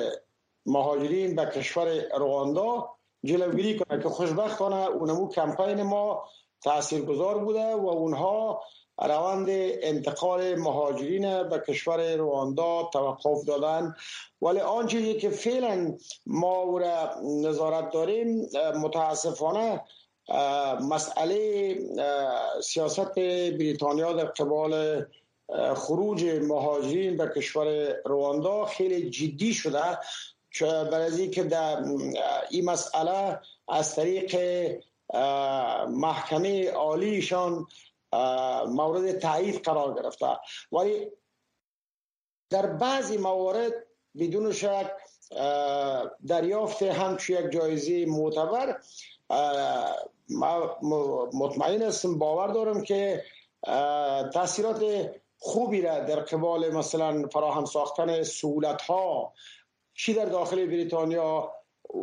مهاجرین 0.65 1.35
به 1.35 1.45
کشور 1.45 2.17
رواندا 2.17 2.89
جلوگیری 3.23 3.79
کنه 3.79 4.03
که 4.03 4.09
خوشبختانه 4.09 4.87
اونمو 4.87 5.29
کمپین 5.29 5.83
ما 5.83 6.23
تاثیرگذار 6.63 7.37
بوده 7.37 7.75
و 7.75 7.87
اونها 7.87 8.61
روند 9.01 9.47
انتقال 9.49 10.55
مهاجرین 10.55 11.43
به 11.43 11.59
کشور 11.67 12.15
رواندا 12.15 12.89
توقف 12.93 13.45
دادن. 13.45 13.95
ولی 14.41 14.59
آنچه 14.59 15.13
که 15.13 15.29
فعلا 15.29 15.97
ما 16.25 16.77
را 16.77 17.09
نظارت 17.23 17.91
داریم 17.91 18.49
متاسفانه 18.75 19.81
مسئله 20.89 21.75
سیاست 22.63 23.15
بریتانیا 23.15 24.13
در 24.13 24.25
قبال 24.25 25.05
خروج 25.75 26.25
مهاجرین 26.25 27.17
به 27.17 27.31
کشور 27.35 27.95
رواندا 28.05 28.65
خیلی 28.65 29.09
جدی 29.09 29.53
شده. 29.53 29.97
برای 30.61 31.29
که 31.29 31.43
در 31.43 31.83
این 32.49 32.65
مسئله 32.65 33.39
از 33.67 33.95
طریق 33.95 34.35
محکمه 35.89 36.71
عالیشان 36.71 37.67
مورد 38.67 39.19
تایید 39.19 39.61
قرار 39.61 40.01
گرفته. 40.01 40.27
ولی 40.71 41.11
در 42.49 42.65
بعضی 42.65 43.17
موارد 43.17 43.73
بدون 44.19 44.51
شک 44.51 44.91
دریافت 46.27 46.83
همچون 46.83 47.45
یک 47.45 47.51
جایزه 47.51 48.05
معتبر 48.05 48.79
مطمئن 51.33 51.81
هستم 51.81 52.19
باور 52.19 52.47
دارم 52.47 52.81
که 52.81 53.23
تاثیرات 54.33 55.11
خوبی 55.37 55.81
را 55.81 55.99
در 55.99 56.19
قبال 56.19 56.73
مثلا 56.73 57.27
فراهم 57.27 57.65
ساختن 57.65 58.23
سهولت 58.23 58.81
ها 58.81 59.33
چی 59.99 60.13
در 60.13 60.25
داخل 60.25 60.65
بریتانیا 60.65 61.51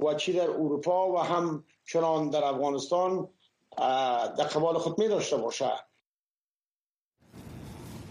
و 0.03 0.15
چی 0.15 0.33
در 0.33 0.51
اروپا 0.51 1.13
و 1.13 1.19
هم 1.19 1.65
چنان 1.87 2.31
در 2.31 2.45
افغانستان 2.45 3.29
در 4.39 4.45
قبال 4.45 4.79
خود 4.79 4.99
می 4.99 5.09
داشته 5.09 5.37
باشه. 5.37 5.73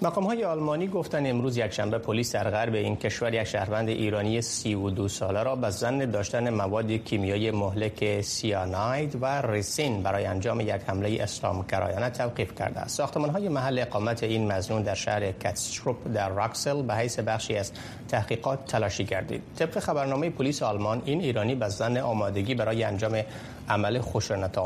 مقام 0.05 0.23
های 0.23 0.43
آلمانی 0.43 0.87
گفتن 0.87 1.25
امروز 1.25 1.57
یکشنبه 1.57 1.97
پلیس 1.97 2.31
در 2.35 2.49
غرب 2.49 2.73
این 2.73 2.95
کشور 2.95 3.33
یک 3.33 3.43
شهروند 3.43 3.89
ایرانی 3.89 4.41
32 4.41 5.07
ساله 5.07 5.43
را 5.43 5.55
به 5.55 5.69
ظن 5.69 6.11
داشتن 6.11 6.49
مواد 6.49 6.91
کیمیایی 6.91 7.51
مهلک 7.51 8.21
سیاناید 8.21 9.17
و 9.21 9.41
ریسین 9.41 10.03
برای 10.03 10.25
انجام 10.25 10.61
یک 10.61 10.69
حمله 10.69 11.17
اسلام 11.21 11.65
گرایانه 11.69 12.09
توقیف 12.09 12.55
کرده 12.55 12.79
است. 12.79 12.97
ساختمان 12.97 13.29
های 13.29 13.49
محل 13.49 13.79
اقامت 13.79 14.23
این 14.23 14.51
مظنون 14.51 14.81
در 14.81 14.95
شهر 14.95 15.31
کاستروپ 15.31 15.97
در 16.13 16.29
راکسل 16.29 16.81
به 16.81 16.95
حیث 16.95 17.19
بخشی 17.19 17.55
از 17.55 17.71
تحقیقات 18.07 18.65
تلاشی 18.65 19.03
گردید. 19.03 19.41
طبق 19.59 19.79
خبرنامه 19.79 20.29
پلیس 20.29 20.63
آلمان 20.63 21.01
این 21.05 21.21
ایرانی 21.21 21.55
به 21.55 21.69
زن 21.69 21.97
آمادگی 21.97 22.55
برای 22.55 22.83
انجام 22.83 23.21
عمل 23.69 24.01
خشونت 24.01 24.57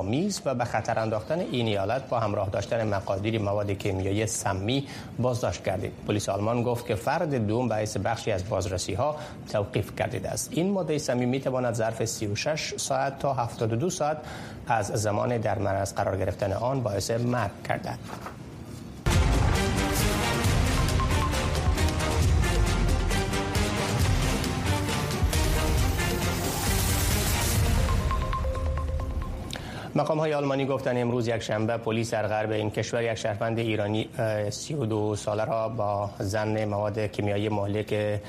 و 0.46 0.56
به 0.56 0.66
خطر 0.66 1.00
انداختن 1.00 1.40
این 1.40 1.68
ایالت 1.68 2.10
با 2.10 2.20
همراه 2.20 2.50
داشتن 2.50 2.88
مقادیر 2.88 3.42
مواد 3.42 3.72
کیمیایی 3.72 4.28
سمی 4.28 4.88
بازداشت 5.20 5.64
کردید 5.64 5.92
پلیس 6.08 6.30
آلمان 6.30 6.64
گفت 6.64 6.86
که 6.86 6.96
فرد 6.96 7.48
دوم 7.48 7.68
باعث 7.68 7.98
بخشی 7.98 8.32
از 8.32 8.50
بازرسی 8.50 8.94
ها 8.94 9.16
توقیف 9.52 9.96
کردیده 9.96 10.30
است. 10.30 10.50
این 10.52 10.72
ماده 10.72 10.98
سمی 10.98 11.26
می 11.26 11.40
تواند 11.40 11.74
ظرف 11.74 12.06
36 12.06 12.74
ساعت 12.78 13.20
تا 13.20 13.34
72 13.34 13.90
ساعت 13.90 14.18
از 14.68 14.88
زمان 14.88 15.38
در 15.38 15.60
معرض 15.60 15.94
قرار 15.94 16.18
گرفتن 16.18 16.54
آن 16.54 16.84
باعث 16.84 17.12
مرگ 17.12 17.52
کردد. 17.68 18.39
مقام 29.96 30.20
های 30.20 30.34
آلمانی 30.34 30.66
گفتن 30.66 31.02
امروز 31.02 31.28
یک 31.28 31.40
شنبه 31.40 31.78
پلیس 31.78 32.12
در 32.12 32.28
غرب 32.28 32.52
این 32.52 32.70
کشور 32.70 33.04
یک 33.04 33.16
شهروند 33.16 33.60
ایرانی 33.60 34.10
32 34.50 35.16
ساله 35.16 35.46
را 35.46 35.70
با 35.70 36.10
زن 36.20 36.66
مواد 36.66 37.00
کیمیایی 37.00 37.50
مهلک 37.50 38.20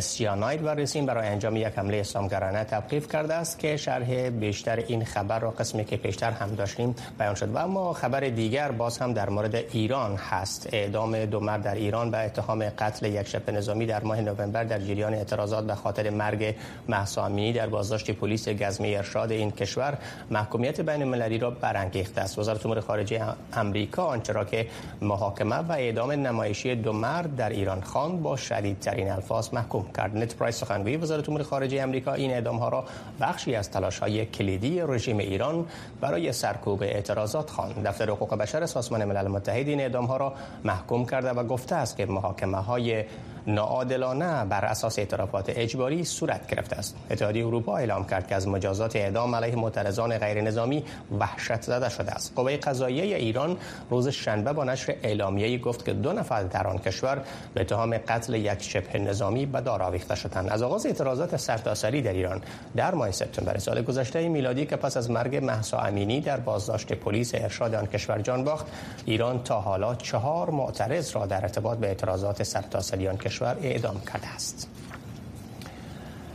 سیاناید 0.00 0.64
و 0.64 0.68
رسین 0.68 1.06
برای 1.06 1.28
انجام 1.28 1.56
یک 1.56 1.66
حمله 1.66 1.96
اسلامگرانه 1.96 2.64
توقیف 2.64 3.08
کرده 3.12 3.34
است 3.34 3.58
که 3.58 3.76
شرح 3.76 4.30
بیشتر 4.30 4.76
این 4.76 5.04
خبر 5.04 5.38
را 5.38 5.50
قسمی 5.50 5.84
که 5.84 5.96
پیشتر 5.96 6.30
هم 6.30 6.54
داشتیم 6.54 6.94
بیان 7.18 7.34
شد. 7.34 7.54
و 7.54 7.58
اما 7.58 7.92
خبر 7.92 8.20
دیگر 8.20 8.70
باز 8.70 8.98
هم 8.98 9.12
در 9.12 9.30
مورد 9.30 9.54
ایران 9.54 10.16
هست. 10.16 10.68
اعدام 10.72 11.24
دو 11.24 11.40
مرد 11.40 11.62
در 11.62 11.74
ایران 11.74 12.10
به 12.10 12.18
اتهام 12.18 12.68
قتل 12.78 13.06
یک 13.06 13.28
شب 13.28 13.50
نظامی 13.50 13.86
در 13.86 14.04
ماه 14.04 14.20
نوامبر 14.20 14.64
در 14.64 14.78
جریان 14.78 15.14
اعتراضات 15.14 15.66
به 15.66 15.74
خاطر 15.74 16.10
مرگ 16.10 16.54
مهسا 16.88 17.28
در 17.28 17.66
بازداشت 17.66 18.10
پلیس 18.10 18.48
گزمه 18.48 18.88
ارشاد 18.88 19.32
این 19.32 19.50
کشور 19.50 19.98
محکومیت 20.30 20.80
بین 20.80 21.02
المللی 21.02 21.38
را 21.38 21.50
برانگیخته 21.50 22.20
است. 22.20 22.38
وزارت 22.38 22.66
امور 22.66 22.80
خارجه 22.80 23.22
آمریکا 23.56 24.04
آنچه 24.04 24.32
را 24.32 24.44
که 24.44 24.66
محاکمه 25.02 25.56
و 25.56 25.72
اعدام 25.72 26.10
نمایشی 26.10 26.74
دو 26.74 26.92
مرد 26.92 27.36
در 27.36 27.50
ایران 27.50 27.80
خان 27.80 28.22
با 28.22 28.36
شدیدترین 28.36 29.10
الفاظ 29.10 29.48
محکوم 29.52 29.73
کرد. 29.82 30.16
نت 30.16 30.36
پرایس 30.36 30.60
سخنگوی 30.60 30.96
وزارت 30.96 31.28
امور 31.28 31.42
خارجه 31.42 31.82
امریکا 31.82 32.12
این 32.12 32.30
اعدام 32.30 32.56
ها 32.56 32.68
را 32.68 32.84
بخشی 33.20 33.54
از 33.54 33.70
تلاش 33.70 33.98
های 33.98 34.26
کلیدی 34.26 34.80
رژیم 34.80 35.18
ایران 35.18 35.66
برای 36.00 36.32
سرکوب 36.32 36.82
اعتراضات 36.82 37.50
خواند. 37.50 37.86
دفتر 37.86 38.10
حقوق 38.10 38.34
بشر 38.34 38.66
سازمان 38.66 39.04
ملل 39.04 39.28
متحد 39.28 39.68
این 39.68 39.80
اعدام 39.80 40.04
ها 40.04 40.16
را 40.16 40.34
محکوم 40.64 41.06
کرده 41.06 41.30
و 41.30 41.44
گفته 41.44 41.74
است 41.74 41.96
که 41.96 42.06
محاکمه 42.06 42.58
های 42.58 43.04
ناعادلانه 43.46 44.44
بر 44.44 44.64
اساس 44.64 44.98
اعترافات 44.98 45.44
اجباری 45.48 46.04
صورت 46.04 46.46
گرفته 46.46 46.76
است. 46.76 46.96
اتحادیه 47.10 47.46
اروپا 47.46 47.76
اعلام 47.76 48.06
کرد 48.06 48.26
که 48.26 48.34
از 48.34 48.48
مجازات 48.48 48.96
اعدام 48.96 49.34
علیه 49.34 49.56
معترضان 49.56 50.18
غیر 50.18 50.40
نظامی 50.40 50.84
وحشت 51.18 51.62
زده 51.62 51.88
شده 51.88 52.12
است. 52.12 52.32
قوه 52.36 52.56
قضاییه 52.56 53.16
ایران 53.16 53.56
روز 53.90 54.08
شنبه 54.08 54.52
با 54.52 54.64
نشر 54.64 54.94
اعلامیه‌ای 55.02 55.58
گفت 55.58 55.84
که 55.84 55.92
دو 55.92 56.12
نفر 56.12 56.42
در 56.42 56.66
آن 56.66 56.78
کشور 56.78 57.20
به 57.54 57.60
اتهام 57.60 57.98
قتل 57.98 58.34
یک 58.34 58.62
شبه 58.62 58.98
نظامی 58.98 59.46
به 59.46 59.60
دار 59.60 59.82
آویخته 59.82 60.14
شدند. 60.14 60.48
از 60.48 60.62
آغاز 60.62 60.86
اعتراضات 60.86 61.36
سرتاسری 61.36 62.02
در 62.02 62.12
ایران 62.12 62.42
در 62.76 62.94
ماه 62.94 63.10
سپتامبر 63.10 63.58
سال 63.58 63.82
گذشته 63.82 64.28
میلادی 64.28 64.66
که 64.66 64.76
پس 64.76 64.96
از 64.96 65.10
مرگ 65.10 65.44
مهسا 65.44 65.78
امینی 65.78 66.20
در 66.20 66.36
بازداشت 66.36 66.92
پلیس 66.92 67.34
ارشاد 67.34 67.74
آن 67.74 67.86
کشور 67.86 68.18
جان 68.18 68.44
باخت 68.44 68.66
ایران 69.04 69.42
تا 69.42 69.60
حالا 69.60 69.94
چهار 69.94 70.50
معترض 70.50 71.16
را 71.16 71.26
در 71.26 71.42
ارتباط 71.42 71.78
به 71.78 71.86
اعتراضات 71.86 72.42
سرتاسری 72.42 73.08
آن 73.08 73.16
کشور 73.16 73.33
اعدام 73.42 74.00
کرده 74.12 74.26
است. 74.34 74.68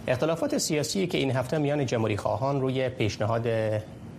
اختلافات 0.07 0.57
سیاسی 0.57 1.07
که 1.07 1.17
این 1.17 1.31
هفته 1.31 1.57
میان 1.57 1.85
جمهوری 1.85 2.17
خواهان 2.17 2.61
روی 2.61 2.89
پیشنهاد 2.89 3.47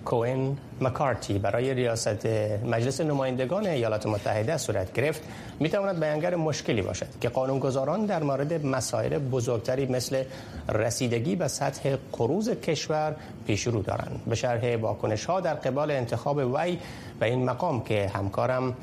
کوین 0.05 0.59
مکارتی 0.81 1.39
برای 1.39 1.75
ریاست 1.75 2.27
مجلس 2.65 3.01
نمایندگان 3.01 3.67
ایالات 3.67 4.07
متحده 4.07 4.57
صورت 4.57 4.93
گرفت 4.93 5.23
می 5.61 5.69
تواند 5.69 6.01
بیانگر 6.01 6.35
مشکلی 6.35 6.83
باشد 6.83 7.07
که 7.21 7.29
قانونگذاران 7.29 8.07
در 8.07 8.23
مورد 8.23 8.67
مسائل 8.67 9.19
بزرگتری 9.19 9.87
مثل 9.87 10.25
رسیدگی 10.69 11.37
به 11.37 11.49
سطح 11.49 11.97
قروض 12.13 12.49
کشور 12.49 13.17
پیش 13.47 13.67
رو 13.67 13.83
دارند. 13.83 14.21
به 14.27 14.35
شرح 14.35 14.77
واکنش 14.77 15.25
ها 15.25 15.41
در 15.41 15.55
قبال 15.55 15.91
انتخاب 15.91 16.37
وی 16.37 16.79
به 17.21 17.27
این 17.27 17.45
مقام 17.45 17.85
که 17.85 18.11
همکارم 18.15 18.75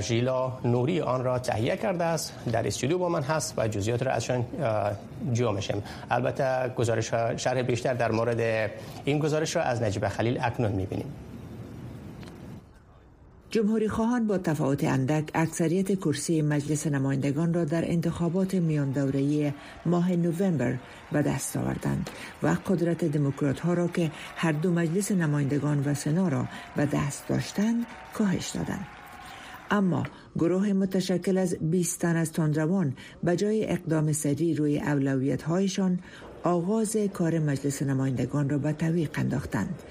ژیلا 0.00 0.52
نوری 0.64 1.00
آن 1.00 1.24
را 1.24 1.38
تهیه 1.38 1.76
کرده 1.76 2.04
است 2.04 2.34
در 2.52 2.66
استودیو 2.66 2.98
با 2.98 3.08
من 3.08 3.22
هست 3.22 3.54
و 3.56 3.68
جزئیات 3.68 4.02
را 4.02 4.12
ازشان 4.12 4.44
جو 5.32 5.52
میشم. 5.52 5.82
البته 6.10 6.68
گزارش 6.68 7.10
شرح 7.36 7.62
بیشتر 7.62 7.94
در 7.94 8.10
مورد 8.10 8.70
این 9.04 9.18
گزارش 9.18 9.56
را 9.56 9.62
از 9.62 9.82
نجیب 9.82 10.08
خلیل 10.08 10.38
اکنون 10.42 10.72
می‌بینیم. 10.72 11.12
جمهوری 13.52 13.88
خواهان 13.88 14.26
با 14.26 14.38
تفاوت 14.38 14.84
اندک 14.84 15.30
اکثریت 15.34 15.98
کرسی 15.98 16.42
مجلس 16.42 16.86
نمایندگان 16.86 17.54
را 17.54 17.64
در 17.64 17.90
انتخابات 17.90 18.54
میان 18.54 18.90
دوره 18.90 19.54
ماه 19.86 20.12
نوامبر 20.12 20.78
به 21.12 21.22
دست 21.22 21.56
آوردند 21.56 22.10
و 22.42 22.56
قدرت 22.66 23.04
دموکرات 23.04 23.60
ها 23.60 23.74
را 23.74 23.88
که 23.88 24.10
هر 24.36 24.52
دو 24.52 24.70
مجلس 24.70 25.12
نمایندگان 25.12 25.82
و 25.86 25.94
سنا 25.94 26.28
را 26.28 26.48
به 26.76 26.86
دست 26.86 27.28
داشتند 27.28 27.86
کاهش 28.14 28.48
دادند. 28.48 28.86
اما 29.70 30.02
گروه 30.36 30.72
متشکل 30.72 31.38
از 31.38 31.56
20 31.60 32.00
تن 32.00 32.16
از 32.16 32.32
تندروان 32.32 32.94
به 33.22 33.36
جای 33.36 33.70
اقدام 33.70 34.12
سری 34.12 34.54
روی 34.54 34.78
اولویت 34.78 35.42
هایشان 35.42 35.98
آغاز 36.42 36.96
کار 37.12 37.38
مجلس 37.38 37.82
نمایندگان 37.82 38.48
را 38.48 38.58
به 38.58 38.72
تویق 38.72 39.10
انداختند 39.14 39.82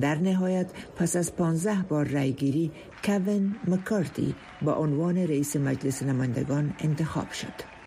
در 0.00 0.14
نهایت 0.14 0.66
پس 0.96 1.16
از 1.16 1.36
15 1.36 1.84
بار 1.88 2.04
رأیگیری 2.04 2.70
کوین 3.04 3.56
مکارتی 3.68 4.34
با 4.62 4.74
عنوان 4.74 5.16
رئیس 5.16 5.56
مجلس 5.56 6.02
نمایندگان 6.02 6.74
انتخاب 6.78 7.30
شد. 7.30 7.78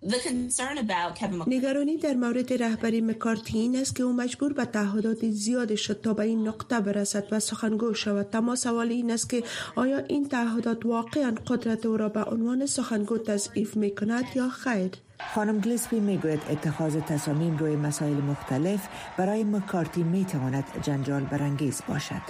نگرانی 1.47 1.97
در 1.97 2.13
مورد 2.13 2.63
رهبری 2.63 3.01
مکارتی 3.01 3.57
این 3.59 3.75
است 3.75 3.95
که 3.95 4.03
او 4.03 4.13
مجبور 4.13 4.53
به 4.53 4.65
تعهدات 4.65 5.29
زیاد 5.29 5.75
شد 5.75 6.01
تا 6.01 6.13
به 6.13 6.23
این 6.23 6.47
نقطه 6.47 6.79
برسد 6.79 7.27
و 7.31 7.39
سخنگو 7.39 7.93
شود. 7.93 8.29
تما 8.29 8.55
سوال 8.55 8.89
این 8.89 9.11
است 9.11 9.29
که 9.29 9.43
آیا 9.75 9.97
این 9.97 10.29
تعهدات 10.29 10.85
واقعا 10.85 11.35
قدرت 11.47 11.85
او 11.85 11.97
را 11.97 12.09
به 12.09 12.23
عنوان 12.23 12.65
سخنگو 12.65 13.17
تضعیف 13.17 13.77
می 13.77 13.95
کند 13.95 14.25
یا 14.35 14.49
خیر؟ 14.49 14.91
خانم 15.35 15.59
گلیسپی 15.59 15.99
می‌گوید 15.99 16.41
اتخاذ 16.49 16.97
تصامیم 16.97 17.57
روی 17.57 17.75
مسائل 17.75 18.13
مختلف 18.13 18.87
برای 19.17 19.43
مکارتی 19.43 20.03
می 20.03 20.25
تواند 20.25 20.65
جنجال 20.81 21.23
برانگیز 21.23 21.81
باشد. 21.87 22.21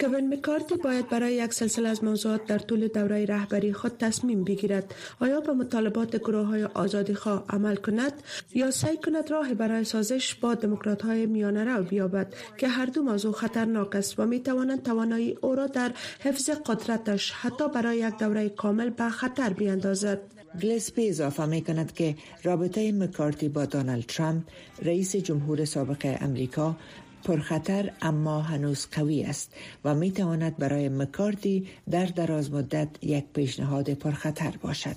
کوین 0.00 0.34
مکارتی 0.34 0.76
باید 0.76 1.08
برای 1.08 1.34
یک 1.34 1.52
سلسله 1.52 1.88
از 1.88 2.04
موضوعات 2.04 2.46
در 2.46 2.58
طول 2.58 2.88
دوره 2.88 3.24
رهبری 3.24 3.72
خود 3.72 3.96
تصمیم 3.98 4.44
بگیرد 4.44 4.94
آیا 5.20 5.40
به 5.40 5.52
مطالبات 5.52 6.16
گروه 6.16 6.46
های 6.46 6.64
آزادی 6.64 7.14
خواه 7.14 7.44
عمل 7.48 7.76
کند 7.76 8.12
یا 8.54 8.70
سعی 8.70 8.96
کند 8.96 9.30
راه 9.30 9.54
برای 9.54 9.84
سازش 9.84 10.34
با 10.34 10.54
دموکرات 10.54 11.02
های 11.02 11.26
میانه 11.26 11.64
رو 11.64 11.82
بیابد 11.82 12.34
که 12.58 12.68
هر 12.68 12.86
دو 12.86 13.02
موضوع 13.02 13.32
خطرناک 13.32 13.96
است 13.96 14.18
و 14.18 14.26
می 14.26 14.40
توانند 14.40 14.82
توانایی 14.82 15.38
او 15.40 15.54
را 15.54 15.66
در 15.66 15.92
حفظ 16.20 16.50
قدرتش 16.50 17.30
حتی 17.30 17.68
برای 17.68 17.98
یک 17.98 18.18
دوره 18.18 18.48
کامل 18.48 18.90
به 18.90 19.08
خطر 19.08 19.52
بیاندازد 19.52 20.33
گلسپی 20.62 21.08
اضافه 21.08 21.46
می 21.46 21.62
کند 21.62 21.92
که 21.92 22.14
رابطه 22.42 22.92
مکارتی 22.92 23.48
با 23.48 23.64
دانالد 23.64 24.04
ترامپ 24.06 24.42
رئیس 24.82 25.16
جمهور 25.16 25.64
سابق 25.64 26.16
امریکا 26.20 26.76
پرخطر 27.24 27.92
اما 28.02 28.40
هنوز 28.40 28.86
قوی 28.92 29.22
است 29.22 29.52
و 29.84 29.94
می 29.94 30.12
تواند 30.12 30.56
برای 30.56 30.88
مکارتی 30.88 31.68
در 31.90 32.06
دراز 32.06 32.52
مدت 32.52 32.88
یک 33.02 33.24
پیشنهاد 33.34 33.94
پرخطر 33.94 34.54
باشد. 34.62 34.96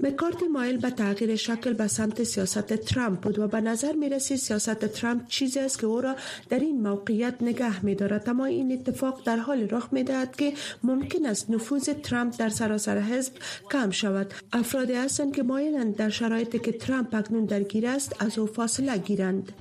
مکارتی 0.00 0.48
مایل 0.48 0.76
به 0.76 0.90
تغییر 0.90 1.36
شکل 1.36 1.72
به 1.72 1.86
سمت 1.86 2.22
سیاست 2.22 2.72
ترامپ 2.76 3.20
بود 3.20 3.38
و 3.38 3.48
به 3.48 3.60
نظر 3.60 3.92
می 3.92 4.08
رسید 4.08 4.36
سیاست 4.36 4.84
ترامپ 4.84 5.28
چیزی 5.28 5.60
است 5.60 5.78
که 5.78 5.86
او 5.86 6.00
را 6.00 6.16
در 6.48 6.58
این 6.58 6.82
موقعیت 6.82 7.34
نگه 7.40 7.84
می 7.84 7.94
دارد 7.94 8.28
اما 8.28 8.44
این 8.44 8.72
اتفاق 8.72 9.22
در 9.24 9.36
حال 9.36 9.68
رخ 9.70 9.88
می 9.92 10.04
دهد 10.04 10.36
که 10.36 10.52
ممکن 10.82 11.26
است 11.26 11.50
نفوذ 11.50 11.88
ترامپ 12.02 12.34
در 12.38 12.48
سراسر 12.48 12.98
حزب 12.98 13.32
کم 13.70 13.90
شود. 13.90 14.34
افرادی 14.52 14.92
هستند 14.92 15.36
که 15.36 15.42
مایلند 15.42 15.96
در 15.96 16.10
شرایطی 16.10 16.58
که 16.58 16.72
ترامپ 16.72 17.14
اکنون 17.14 17.44
درگیر 17.44 17.86
است 17.86 18.16
از 18.18 18.38
او 18.38 18.46
فاصله 18.46 18.98
گیرند. 18.98 19.52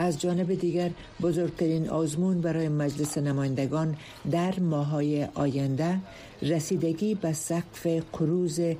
از 0.00 0.20
جانب 0.20 0.54
دیگر 0.54 0.90
بزرگترین 1.22 1.88
آزمون 1.88 2.40
برای 2.40 2.68
مجلس 2.68 3.18
نمایندگان 3.18 3.96
در 4.30 4.60
ماهای 4.60 5.24
آینده 5.34 5.98
رسیدگی 6.42 7.14
به 7.14 7.32
سقف 7.32 7.86
قروز 8.12 8.60
31.4 8.60 8.74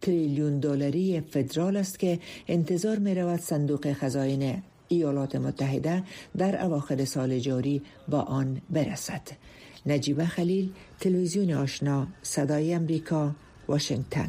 تریلیون 0.00 0.60
دلاری 0.60 1.20
فدرال 1.20 1.76
است 1.76 1.98
که 1.98 2.18
انتظار 2.48 2.98
می 2.98 3.14
رود 3.14 3.40
صندوق 3.40 3.92
خزاین 3.92 4.62
ایالات 4.88 5.36
متحده 5.36 6.02
در 6.36 6.64
اواخر 6.64 7.04
سال 7.04 7.38
جاری 7.38 7.82
با 8.08 8.20
آن 8.20 8.60
برسد. 8.70 9.22
نجیبه 9.86 10.26
خلیل 10.26 10.70
تلویزیون 11.00 11.52
آشنا 11.52 12.06
صدای 12.22 12.74
امریکا 12.74 13.34
واشنگتن 13.68 14.28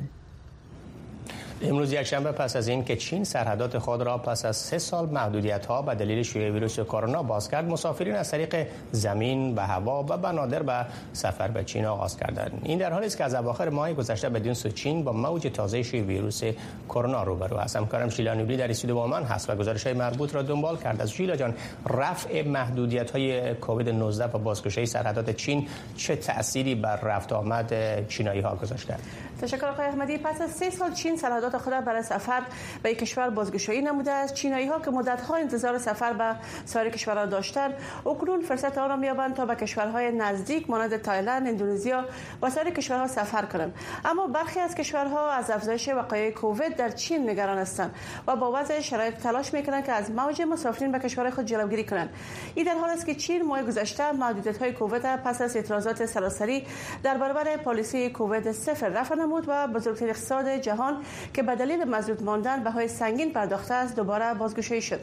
امروز 1.63 1.93
یک 1.93 2.03
شنبه 2.03 2.31
پس 2.31 2.55
از 2.55 2.67
این 2.67 2.83
که 2.83 2.95
چین 2.95 3.23
سرحدات 3.23 3.77
خود 3.77 4.01
را 4.01 4.17
پس 4.17 4.45
از 4.45 4.57
سه 4.57 4.77
سال 4.77 5.09
محدودیت 5.09 5.65
ها 5.65 5.81
به 5.81 5.95
دلیل 5.95 6.23
شیوع 6.23 6.49
ویروس 6.49 6.79
کرونا 6.79 7.23
باز 7.23 7.49
کرد 7.49 7.65
مسافرین 7.65 8.15
از 8.15 8.31
طریق 8.31 8.67
زمین 8.91 9.55
به 9.55 9.61
هوا 9.61 10.03
و 10.03 10.17
بنادر 10.17 10.63
به 10.63 10.85
سفر 11.13 11.47
به 11.47 11.63
چین 11.63 11.85
آغاز 11.85 12.17
کردند. 12.17 12.61
این 12.63 12.77
در 12.77 12.93
حالی 12.93 13.05
است 13.05 13.17
که 13.17 13.23
از 13.23 13.33
اواخر 13.33 13.69
ماه 13.69 13.93
گذشته 13.93 14.29
بدین 14.29 14.53
سو 14.53 14.69
چین 14.69 15.03
با 15.03 15.11
موج 15.11 15.47
تازه 15.53 15.83
شیوع 15.83 16.07
ویروس 16.07 16.43
کرونا 16.89 17.23
روبرو 17.23 17.57
است. 17.57 17.75
همکارم 17.75 18.09
شیلا 18.09 18.33
نوری 18.33 18.57
در 18.57 18.69
استودیو 18.69 18.95
با 18.95 19.07
من 19.07 19.23
هست 19.23 19.49
و 19.49 19.55
گزارش 19.55 19.83
های 19.83 19.93
مربوط 19.93 20.35
را 20.35 20.41
دنبال 20.41 20.77
کرد. 20.77 21.01
از 21.01 21.11
شیلا 21.11 21.35
جان 21.35 21.53
رفع 21.89 22.47
محدودیت 22.47 23.11
های 23.11 23.53
کووید 23.53 23.89
19 23.89 24.25
و 24.25 24.37
بازگشایی 24.37 24.87
سرحدات 24.87 25.29
چین 25.29 25.67
چه 25.97 26.15
تأثیری 26.15 26.75
بر 26.75 26.95
رفت 26.95 27.33
آمد 27.33 27.73
چینایی 28.07 28.41
ها 28.41 28.55
گذاشته 28.55 28.95
تشکر 29.41 29.65
آقای 29.65 29.85
احمدی. 29.85 30.17
پس 30.17 30.41
از 30.41 30.51
سه 30.51 30.69
سال 30.69 30.93
چین 30.93 31.17
سرحدات 31.17 31.50
خود 31.57 31.73
برای 31.73 32.03
سفر 32.03 32.41
به 32.83 32.95
کشور 32.95 33.29
بازگشایی 33.29 33.81
نموده 33.81 34.11
است. 34.11 34.33
چینایی 34.33 34.67
ها 34.67 34.79
که 34.79 34.91
مدت 34.91 35.21
ها 35.21 35.35
انتظار 35.35 35.77
سفر 35.77 36.13
به 36.13 36.35
سایر 36.65 36.89
کشورها 36.89 37.25
داشتند 37.25 37.73
اکنون 38.05 38.41
فرصت 38.41 38.77
آن 38.77 38.89
را 38.89 38.95
میابند 38.95 39.33
تا 39.33 39.45
به 39.45 39.55
کشورهای 39.55 40.11
نزدیک 40.11 40.69
مانند 40.69 40.97
تایلند 40.97 41.47
اندونزیا 41.47 42.05
و 42.41 42.49
سایر 42.49 42.69
کشورها 42.69 43.07
سفر 43.07 43.45
کنند. 43.45 43.73
اما 44.05 44.27
برخی 44.27 44.59
از 44.59 44.75
کشورها 44.75 45.31
از 45.31 45.51
افزایش 45.51 45.89
وقایع 45.89 46.31
کووید 46.31 46.75
در 46.75 46.89
چین 46.89 47.29
نگران 47.29 47.57
هستند 47.57 47.95
و 48.27 48.35
با 48.35 48.51
وضع 48.55 48.79
شرایط 48.79 49.13
تلاش 49.13 49.53
می‌کنند 49.53 49.85
که 49.85 49.91
از 49.91 50.11
موج 50.11 50.41
مسافرین 50.41 50.91
به 50.91 50.99
کشورهای 50.99 51.31
خود 51.31 51.45
جلوگیری 51.45 51.85
کنند. 51.85 52.09
این 52.55 52.65
در 52.65 52.75
حال 52.77 52.89
است 52.89 53.05
که 53.05 53.15
چین 53.15 53.41
ماه 53.43 53.63
گذشته 53.63 54.11
محدودیت 54.11 54.57
های 54.57 54.73
کووید 54.73 55.01
پس 55.01 55.41
از 55.41 55.55
اعتراضات 55.55 56.05
سراسری 56.05 56.67
در 57.03 57.17
برابر 57.17 57.57
پالیسی 57.57 58.09
کووید 58.09 58.51
صفر 58.51 58.89
رفع 58.89 59.15
نمود 59.15 59.45
و 59.47 59.67
بزرگترین 59.67 60.09
اقتصاد 60.09 60.49
جهان 60.49 61.03
که 61.33 61.40
به 61.41 61.55
دلیل 61.55 61.83
مزدود 61.83 62.23
ماندن 62.23 62.67
های 62.67 62.87
سنگین 62.87 63.33
پرداخته 63.33 63.73
است 63.73 63.95
دوباره 63.95 64.33
بازگشایی 64.33 64.81
شد. 64.81 64.99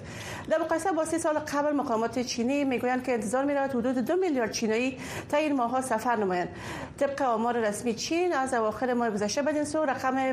در 0.51 0.59
مقایسه 0.59 0.92
با 0.92 1.05
سی 1.05 1.18
سال 1.18 1.38
قبل 1.38 1.72
مقامات 1.72 2.18
چینی 2.18 2.64
می‌گویند 2.64 3.05
که 3.05 3.12
انتظار 3.12 3.44
می‌رود 3.44 3.70
حدود 3.70 3.98
دو 3.98 4.16
میلیارد 4.16 4.51
چینایی 4.51 4.98
تا 5.29 5.37
این 5.37 5.57
ماهها 5.57 5.81
سفر 5.81 6.16
نمایند. 6.16 6.48
طبق 7.01 7.22
آمار 7.22 7.57
رسمی 7.57 7.94
چین 7.94 8.33
از 8.33 8.55
اواخر 8.55 8.94
ماه 8.94 9.11
گذشته 9.11 9.42
بدین 9.42 9.64
سو 9.64 9.85
رقم 9.85 10.33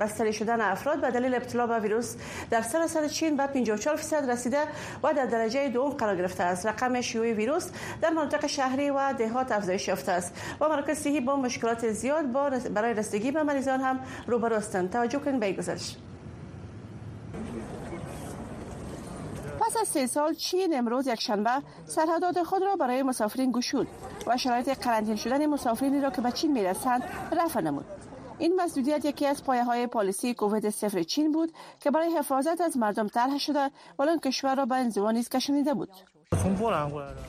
بستری 0.00 0.32
شدن 0.32 0.60
افراد 0.60 1.00
به 1.00 1.10
دلیل 1.10 1.34
ابتلا 1.34 1.66
به 1.66 1.78
ویروس 1.78 2.16
در 2.50 2.62
سراسر 2.62 3.08
چین 3.08 3.36
به 3.36 3.46
54 3.46 3.96
درصد 3.96 4.30
رسیده 4.30 4.58
و 5.02 5.12
در 5.12 5.26
درجه 5.26 5.68
دوم 5.68 5.90
قرار 5.90 6.16
گرفته 6.16 6.44
است. 6.44 6.66
رقم 6.66 7.00
شیوع 7.00 7.32
ویروس 7.32 7.70
در 8.02 8.10
مناطق 8.10 8.46
شهری 8.46 8.90
و 8.90 9.12
دهات 9.18 9.52
افزایش 9.52 9.88
یافته 9.88 10.12
است. 10.12 10.34
و 10.60 10.68
مراکز 10.68 10.98
صحی 10.98 11.20
با 11.20 11.36
مشکلات 11.36 11.88
زیاد 11.90 12.32
برای 12.74 12.94
رسیدگی 12.94 13.30
به 13.30 13.42
مریضان 13.42 13.80
هم 13.80 14.00
روبرو 14.26 14.56
هستند. 14.56 14.90
توجه 14.90 15.18
به 15.24 15.52
گزارش 15.52 15.96
پس 19.60 19.76
از 19.80 19.88
سه 19.88 20.06
سال 20.06 20.34
چین 20.34 20.78
امروز 20.78 21.06
یک 21.06 21.20
شنبه 21.20 21.50
سرحدات 21.86 22.42
خود 22.42 22.62
را 22.62 22.76
برای 22.76 23.02
مسافرین 23.02 23.52
گشود 23.52 23.88
و 24.26 24.36
شرایط 24.36 24.68
قرنطینه 24.68 25.16
شدن 25.16 25.46
مسافرینی 25.46 26.00
را 26.00 26.10
که 26.10 26.20
به 26.20 26.32
چین 26.32 26.52
می‌رسند 26.52 27.02
رفع 27.32 27.60
نمود. 27.60 27.84
این 28.38 28.60
مسئولیت 28.60 29.04
یکی 29.04 29.26
از 29.26 29.44
پایه 29.44 29.64
های 29.64 29.86
پالیسی 29.86 30.34
کووید 30.34 30.70
صفر 30.70 31.02
چین 31.02 31.32
بود 31.32 31.52
که 31.80 31.90
برای 31.90 32.10
حفاظت 32.18 32.60
از 32.60 32.76
مردم 32.76 33.08
طرح 33.08 33.38
شده 33.38 33.70
ولی 33.98 34.18
کشور 34.18 34.54
را 34.54 34.66
به 34.66 34.74
انزوا 34.74 35.10
نیز 35.10 35.28
کشانیده 35.28 35.74
بود. 35.74 35.90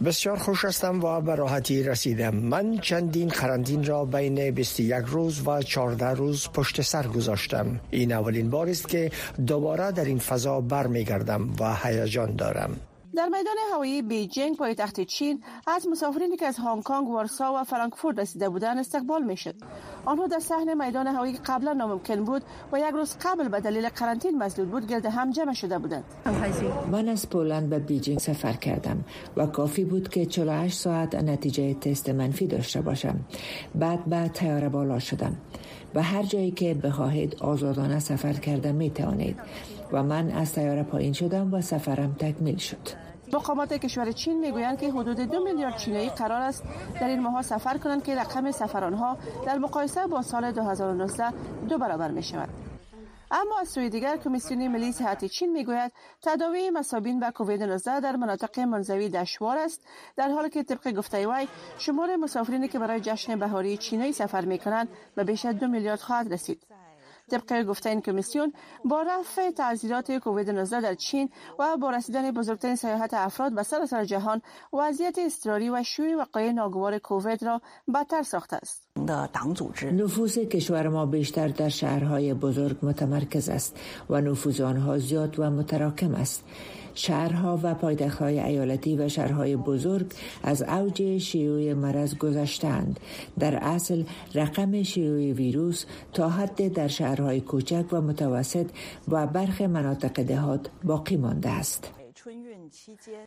بسیار 0.06 0.38
خوش 0.38 0.66
هستم 0.66 1.04
و 1.04 1.22
به 1.22 1.36
راحتی 1.36 1.84
رسیدم. 1.84 2.36
من 2.36 2.78
چندین 2.78 3.28
قرنطین 3.30 3.84
را 3.86 4.06
بین 4.06 4.52
21 4.52 5.06
روز 5.08 5.48
و 5.48 5.62
14 5.62 6.06
روز 6.06 6.50
پشت 6.54 6.82
سر 6.82 7.08
گذاشتم. 7.08 7.80
این 7.92 8.12
اولین 8.12 8.50
بار 8.50 8.70
است 8.70 8.88
که 8.88 9.12
دوباره 9.48 9.92
در 9.92 10.06
این 10.06 10.20
فضا 10.20 10.62
برمیگردم 10.62 11.50
و 11.60 11.76
هیجان 11.84 12.36
دارم. 12.36 12.78
در 13.16 13.26
میدان 13.26 13.56
هوایی 13.74 14.02
بیجینگ 14.02 14.58
پایتخت 14.58 15.02
چین 15.02 15.44
از 15.68 15.88
مسافرینی 15.88 16.38
که 16.38 16.46
از 16.46 16.58
هنگ 16.58 16.84
کنگ، 16.84 17.08
وارسا 17.08 17.54
و 17.56 17.64
فرانکفورت 17.64 18.20
رسیده 18.20 18.50
بودند 18.50 18.78
استقبال 18.78 19.24
می‌شد. 19.24 19.56
آنها 20.06 20.28
در 20.28 20.40
صحن 20.40 20.86
میدان 20.86 21.08
هوایی 21.08 21.38
قبلا 21.46 21.74
ناممکن 21.74 22.24
بود 22.24 22.44
و 22.72 22.80
یک 22.80 22.94
روز 22.94 23.16
قبل 23.22 23.48
به 23.48 23.60
دلیل 23.60 23.90
قرنطین 23.90 24.38
مسدود 24.38 24.72
بود 24.72 24.88
گرد 24.88 25.06
هم 25.06 25.32
جمع 25.32 25.54
شده 25.54 25.80
بودند. 25.80 26.04
من 26.92 27.10
از 27.10 27.30
پولند 27.30 27.70
به 27.70 27.80
بیجینگ 27.80 28.20
سفر 28.20 28.54
کردم 28.54 29.04
و 29.38 29.46
کافی 29.46 29.86
بود 29.86 30.10
که 30.10 30.26
48 30.26 30.78
ساعت 30.78 31.16
نتیجه 31.16 31.74
تست 31.74 32.10
منفی 32.10 32.48
داشته 32.48 32.82
باشم. 32.82 33.20
بعد 33.76 34.06
به 34.06 34.28
تیاره 34.28 34.70
بالا 34.70 35.00
شدم. 35.00 35.38
و 35.96 36.04
هر 36.04 36.24
جایی 36.24 36.52
که 36.52 36.74
بخواهید 36.74 37.36
آزادانه 37.40 38.00
سفر 38.00 38.34
کرده 38.34 38.72
می 38.72 38.90
توانید 38.90 39.38
و 39.92 40.04
من 40.04 40.32
از 40.32 40.50
سیاره 40.50 40.84
پایین 40.84 41.14
شدم 41.14 41.54
و 41.54 41.62
سفرم 41.62 42.16
تکمیل 42.20 42.58
شد 42.58 43.12
مقامات 43.34 43.74
کشور 43.74 44.12
چین 44.12 44.40
می‌گویند 44.40 44.80
که 44.80 44.92
حدود 44.92 45.20
دو 45.20 45.44
میلیارد 45.44 45.78
چینایی 45.78 46.10
قرار 46.10 46.42
است 46.42 46.64
در 47.02 47.08
این 47.08 47.20
ماه 47.20 47.42
سفر 47.42 47.78
کنند 47.78 48.04
که 48.04 48.16
رقم 48.16 48.52
سفرانها 48.52 49.18
در 49.46 49.58
مقایسه 49.58 50.08
با 50.08 50.22
سال 50.22 50.52
2019 50.52 51.32
دو 51.70 51.78
برابر 51.78 52.12
می 52.12 52.24
شود. 52.24 52.50
اما 53.32 53.60
از 53.60 53.70
سوی 53.70 53.90
دیگر 53.90 54.18
کمیسیون 54.18 54.68
ملی 54.68 54.92
صحت 54.92 55.26
چین 55.26 55.52
می‌گوید 55.52 55.92
تداوی 56.22 56.70
مسابین 56.70 57.20
به 57.20 57.32
کووید 57.32 57.64
19 57.64 58.00
در 58.00 58.16
مناطق 58.16 58.60
منزوی 58.60 59.10
دشوار 59.10 59.58
است 59.58 59.82
در 60.16 60.30
حالی 60.30 60.50
که 60.50 60.64
طبق 60.64 60.92
گفته 60.92 61.28
وی 61.28 61.48
شمار 61.78 62.16
مسافرینی 62.16 62.68
که 62.68 62.80
برای 62.80 63.00
جشن 63.00 63.36
بهاری 63.36 63.78
چینی 63.78 64.12
سفر 64.12 64.46
می‌کنند 64.46 64.88
به 65.16 65.24
بیش 65.24 65.46
از 65.46 65.56
دو 65.60 65.68
میلیارد 65.68 66.00
خواهد 66.00 66.34
رسید 66.34 66.64
طبق 67.32 67.64
گفته 67.64 67.90
این 67.90 68.02
کمیسیون 68.02 68.54
با 68.86 69.02
رفع 69.02 69.52
تعذیرات 69.52 70.12
کووید 70.12 70.50
19 70.50 70.82
در 70.82 70.96
چین 70.96 71.30
و 71.60 71.78
با 71.78 71.90
رسیدن 71.90 72.32
بزرگترین 72.32 72.76
سیاحت 72.76 73.14
افراد 73.14 73.56
به 73.56 73.64
سراسر 73.64 74.06
جهان 74.06 74.42
وضعیت 74.74 75.20
اضطراری 75.20 75.70
و 75.70 75.84
شیوع 75.84 76.16
وقایع 76.16 76.52
ناگوار 76.52 76.98
کووید 76.98 77.44
را 77.44 77.62
بدتر 77.94 78.24
ساخته 78.24 78.56
است. 78.56 78.88
نفوذ 79.92 80.38
کشور 80.38 80.88
ما 80.88 81.06
بیشتر 81.06 81.48
در 81.48 81.70
شهرهای 81.70 82.34
بزرگ 82.34 82.78
متمرکز 82.84 83.50
است 83.50 83.80
و 84.10 84.22
نفوذ 84.22 84.62
آنها 84.62 84.98
زیاد 84.98 85.40
و 85.40 85.50
متراکم 85.50 86.16
است. 86.16 86.44
شهرها 86.96 87.60
و 87.64 87.74
پایتختهای 87.74 88.40
ایالتی 88.40 88.96
و 88.98 89.10
شهرهای 89.10 89.56
بزرگ 89.56 90.06
از 90.44 90.62
اوج 90.62 91.18
شیوع 91.18 91.74
مرض 91.74 92.16
گذشتند. 92.16 93.00
در 93.40 93.56
اصل 93.56 94.04
رقم 94.36 94.84
شیوع 94.84 95.32
ویروس 95.32 95.86
تا 96.14 96.30
حد 96.30 96.74
در 96.74 96.88
شهرهای 96.88 97.42
کوچک 97.42 97.86
و 97.92 98.02
متوسط 98.02 98.66
و 99.08 99.28
برخ 99.28 99.62
مناطق 99.62 100.24
دهات 100.24 100.70
باقی 100.84 101.18
مانده 101.18 101.50
است. 101.50 102.01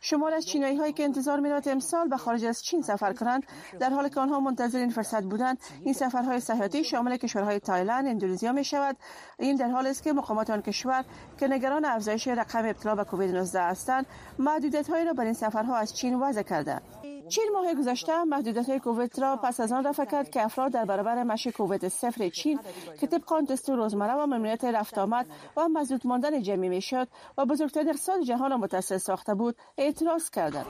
شمار 0.01 0.35
از 0.35 0.47
چینایی 0.47 0.77
هایی 0.77 0.93
که 0.93 1.05
انتظار 1.05 1.41
می‌رفت 1.41 1.69
امسال 1.69 2.09
به 2.09 2.17
خارج 2.17 2.45
از 2.45 2.63
چین 2.63 2.83
سفر 2.83 3.13
کنند. 3.13 3.43
در 3.81 3.91
حالی 3.91 4.11
که 4.11 4.21
آنها 4.21 4.41
منتظر 4.41 4.79
این 4.79 4.91
فرصت 4.91 5.23
بودند 5.23 5.59
این 5.83 5.95
سفرهای 5.95 6.41
سیاحتی 6.41 6.85
شامل 6.85 7.17
کشورهای 7.17 7.61
تایلند 7.61 8.07
اندونزیا 8.07 8.53
می 8.53 8.65
شود 8.65 8.97
این 9.39 9.57
در 9.57 9.69
حالی 9.69 9.89
است 9.89 10.03
که 10.03 10.13
مقامات 10.13 10.51
آن 10.51 10.63
کشور 10.63 11.05
که 11.39 11.49
نگران 11.49 11.85
افزایش 11.85 12.29
رقم 12.29 12.69
ابتلا 12.69 12.95
به 12.95 13.05
کووید 13.05 13.31
19 13.31 13.61
هستند 13.61 14.07
محدودیت 14.39 14.91
را 14.91 15.13
بر 15.13 15.25
این 15.25 15.35
سفرها 15.35 15.77
از 15.77 15.97
چین 15.97 16.21
وضع 16.21 16.43
کردند. 16.43 16.83
چین 17.29 17.45
ماه 17.53 17.75
گذشته 17.75 18.25
محدودیت 18.25 18.69
های 18.69 18.81
کووید 18.81 19.19
را 19.19 19.37
پس 19.37 19.61
از 19.61 19.73
آن 19.73 19.85
رفع 19.85 20.05
کرد 20.05 20.31
که 20.31 20.45
افراد 20.45 20.73
در 20.73 20.85
برابر 20.85 21.23
مشی 21.23 21.53
کووید 21.53 21.89
صفر 21.89 22.29
چین 22.29 22.61
که 23.01 23.07
طبق 23.07 23.45
دستور 23.51 23.77
روزمره 23.77 24.15
و 24.15 24.27
ممنوعیت 24.27 24.65
رفت 24.65 24.99
آمد 24.99 25.27
و 25.57 25.69
مزدود 25.69 26.07
ماندن 26.07 26.43
جمعی 26.43 26.69
می‌شد 26.69 27.09
و 27.39 27.45
بزرگترین 27.47 27.89
اقتصاد 27.89 28.21
جهان 28.21 28.51
را 28.51 28.57
متاثر 28.57 28.99
ساخته 28.99 29.35
بود 29.35 29.57
اعتراض 29.79 30.31
کردند. 30.31 30.67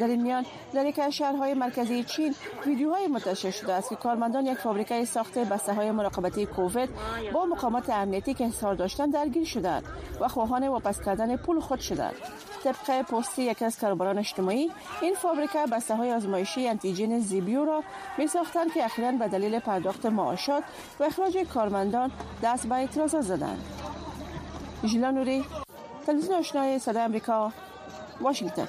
در 0.00 0.06
این 0.06 0.22
میان 0.22 0.44
در 0.72 0.86
یک 0.86 0.98
از 0.98 1.12
شهرهای 1.12 1.54
مرکزی 1.54 2.04
چین 2.04 2.34
ویدیوهای 2.66 3.06
منتشر 3.06 3.50
شده 3.50 3.72
است 3.72 3.88
که 3.88 3.96
کارمندان 3.96 4.46
یک 4.46 4.58
فابریکه 4.58 5.04
ساخت 5.04 5.38
بسته 5.38 5.74
های 5.74 5.90
مراقبتی 5.90 6.46
کووید 6.46 6.90
با 7.32 7.46
مقامات 7.46 7.90
امنیتی 7.90 8.34
که 8.34 8.46
حصار 8.46 8.74
داشتند 8.74 9.12
درگیر 9.12 9.44
شدند 9.44 9.84
و 10.20 10.28
خواهان 10.28 10.68
واپس 10.68 11.00
کردن 11.00 11.36
پول 11.36 11.60
خود 11.60 11.80
شدند. 11.80 12.14
طبق 12.64 13.02
پستی 13.02 13.42
یک 13.42 13.62
از 13.62 13.78
کاربران 13.78 14.18
اجتماعی 14.18 14.70
این 15.02 15.14
فابریکه 15.14 15.59
بسته 15.66 15.96
های 15.96 16.12
آزمایشی 16.12 16.68
انتیجن 16.68 17.18
زیبیو 17.18 17.64
را 17.64 17.84
می 18.18 18.26
ساختند 18.26 18.72
که 18.72 18.84
اخیرا 18.84 19.12
به 19.12 19.28
دلیل 19.28 19.58
پرداخت 19.58 20.06
معاشات 20.06 20.64
و 21.00 21.04
اخراج 21.04 21.38
کارمندان 21.38 22.10
دست 22.42 22.66
به 22.66 22.74
اعتراض 22.74 23.16
زدند. 23.16 23.64
ژیلا 24.84 25.10
نوری 25.10 25.44
تلویزیون 26.06 26.38
آشنای 26.38 26.78
صدای 26.78 27.02
امریکا 27.02 27.52
واشنگتن. 28.20 28.68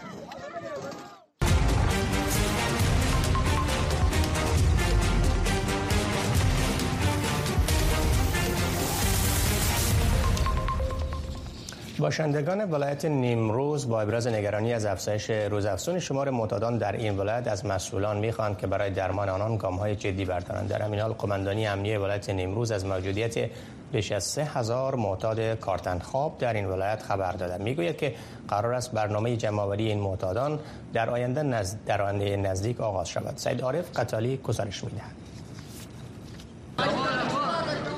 باشندگان 12.01 12.71
ولایت 12.71 13.05
نیمروز 13.05 13.89
با 13.89 14.01
ابراز 14.01 14.27
نگرانی 14.27 14.73
از 14.73 14.85
افزایش 14.85 15.29
روزافزون 15.29 15.99
شمار 15.99 16.29
معتادان 16.29 16.77
در 16.77 16.91
این 16.91 17.17
ولایت 17.17 17.47
از 17.47 17.65
مسئولان 17.65 18.17
می‌خواهند 18.17 18.57
که 18.57 18.67
برای 18.67 18.89
درمان 18.89 19.29
آنان 19.29 19.59
های 19.59 19.95
جدی 19.95 20.25
بردارند. 20.25 20.69
در 20.69 20.81
همین 20.81 20.99
حال 20.99 21.13
قماندانی 21.13 21.67
امنیه 21.67 21.99
ولایت 21.99 22.29
نیمروز 22.29 22.71
از 22.71 22.85
موجودیت 22.85 23.49
بیش 23.91 24.11
از 24.11 24.23
سه 24.23 24.43
هزار 24.43 24.95
معتاد 24.95 25.59
کارتن 25.59 25.99
خواب 25.99 26.37
در 26.37 26.53
این 26.53 26.65
ولایت 26.65 27.01
خبر 27.01 27.31
داده. 27.31 27.63
می‌گوید 27.63 27.97
که 27.97 28.15
قرار 28.47 28.73
است 28.73 28.91
برنامه 28.91 29.37
جمعآوری 29.37 29.87
این 29.87 29.99
معتادان 29.99 30.59
در 30.93 31.09
آینده 31.09 31.43
نزد 31.43 31.77
در 31.85 32.01
آینده 32.01 32.37
نزدیک 32.37 32.81
آغاز 32.81 33.09
شود. 33.09 33.37
سید 33.37 33.61
عارف 33.61 33.99
قتالی 33.99 34.37
گزارش 34.37 34.83
می‌دهد. 34.83 35.20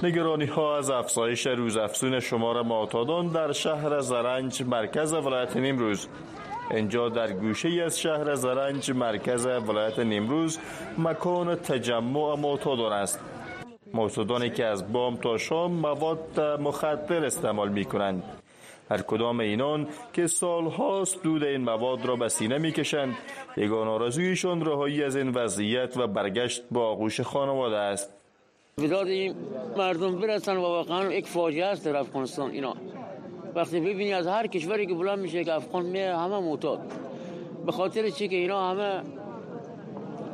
نگرانی 0.04 0.46
ها 0.46 0.78
از 0.78 0.90
افزایش 0.90 1.48
روزافزون 1.48 2.20
شمار 2.20 2.62
معتادان 2.62 3.28
در 3.28 3.52
شهر 3.52 4.00
زرنج 4.00 4.64
مرکز 4.64 5.14
ولایت 5.14 5.58
نیمروز. 5.58 6.08
اینجا 6.72 7.10
در 7.10 7.32
گوشه 7.32 7.84
از 7.86 8.00
شهر 8.00 8.36
زرنج 8.36 8.92
مرکز 8.92 9.46
ولایت 9.46 10.00
نیمروز 10.00 10.60
مکان 10.98 11.56
تجمع 11.56 12.36
معتادان 12.36 12.94
است. 12.94 13.20
معتادانی 13.94 14.50
که 14.50 14.66
از 14.66 14.94
بام 14.94 15.18
تا 15.18 15.38
شام 15.38 15.72
مواد 15.72 16.40
مخدر 16.40 17.26
استعمال 17.26 17.70
می 17.70 17.86
کنند 17.86 18.24
هر 18.90 19.02
کدام 19.02 19.40
اینان 19.40 19.88
که 20.14 20.28
سالهاست 20.28 21.24
دود 21.24 21.44
این 21.44 21.62
مواد 21.62 22.06
را 22.06 22.16
به 22.16 22.30
سینه 22.30 22.58
می 22.58 22.72
کشند 22.72 23.16
یگان 23.58 23.88
آرزویشان 23.88 24.66
رهایی 24.66 25.04
از 25.04 25.16
این 25.16 25.30
وضعیت 25.30 25.98
و 25.98 26.08
برگشت 26.08 26.64
با 26.72 26.88
آغوش 26.88 27.22
خانواده 27.22 27.78
است. 27.78 28.23
بیداد 28.78 29.08
این 29.08 29.36
مردم 29.78 30.16
برسن 30.16 30.58
و 30.58 30.62
واقعا 30.62 31.14
یک 31.14 31.28
فاجعه 31.28 31.66
است 31.66 31.86
در 31.86 31.96
افغانستان 31.96 32.52
اینا. 32.52 32.74
وقتی 33.56 33.80
ببینی 33.80 34.14
از 34.14 34.28
هر 34.28 34.48
کشوری 34.48 34.86
که 34.86 34.94
بلند 34.94 35.20
میشه 35.20 35.44
که 35.44 35.54
افغان 35.54 35.86
می 35.86 36.00
همه 36.00 36.40
معتاد. 36.40 36.80
به 37.66 37.72
خاطر 37.72 38.10
چی 38.10 38.28
که 38.28 38.36
اینا 38.36 38.70
همه 38.70 39.02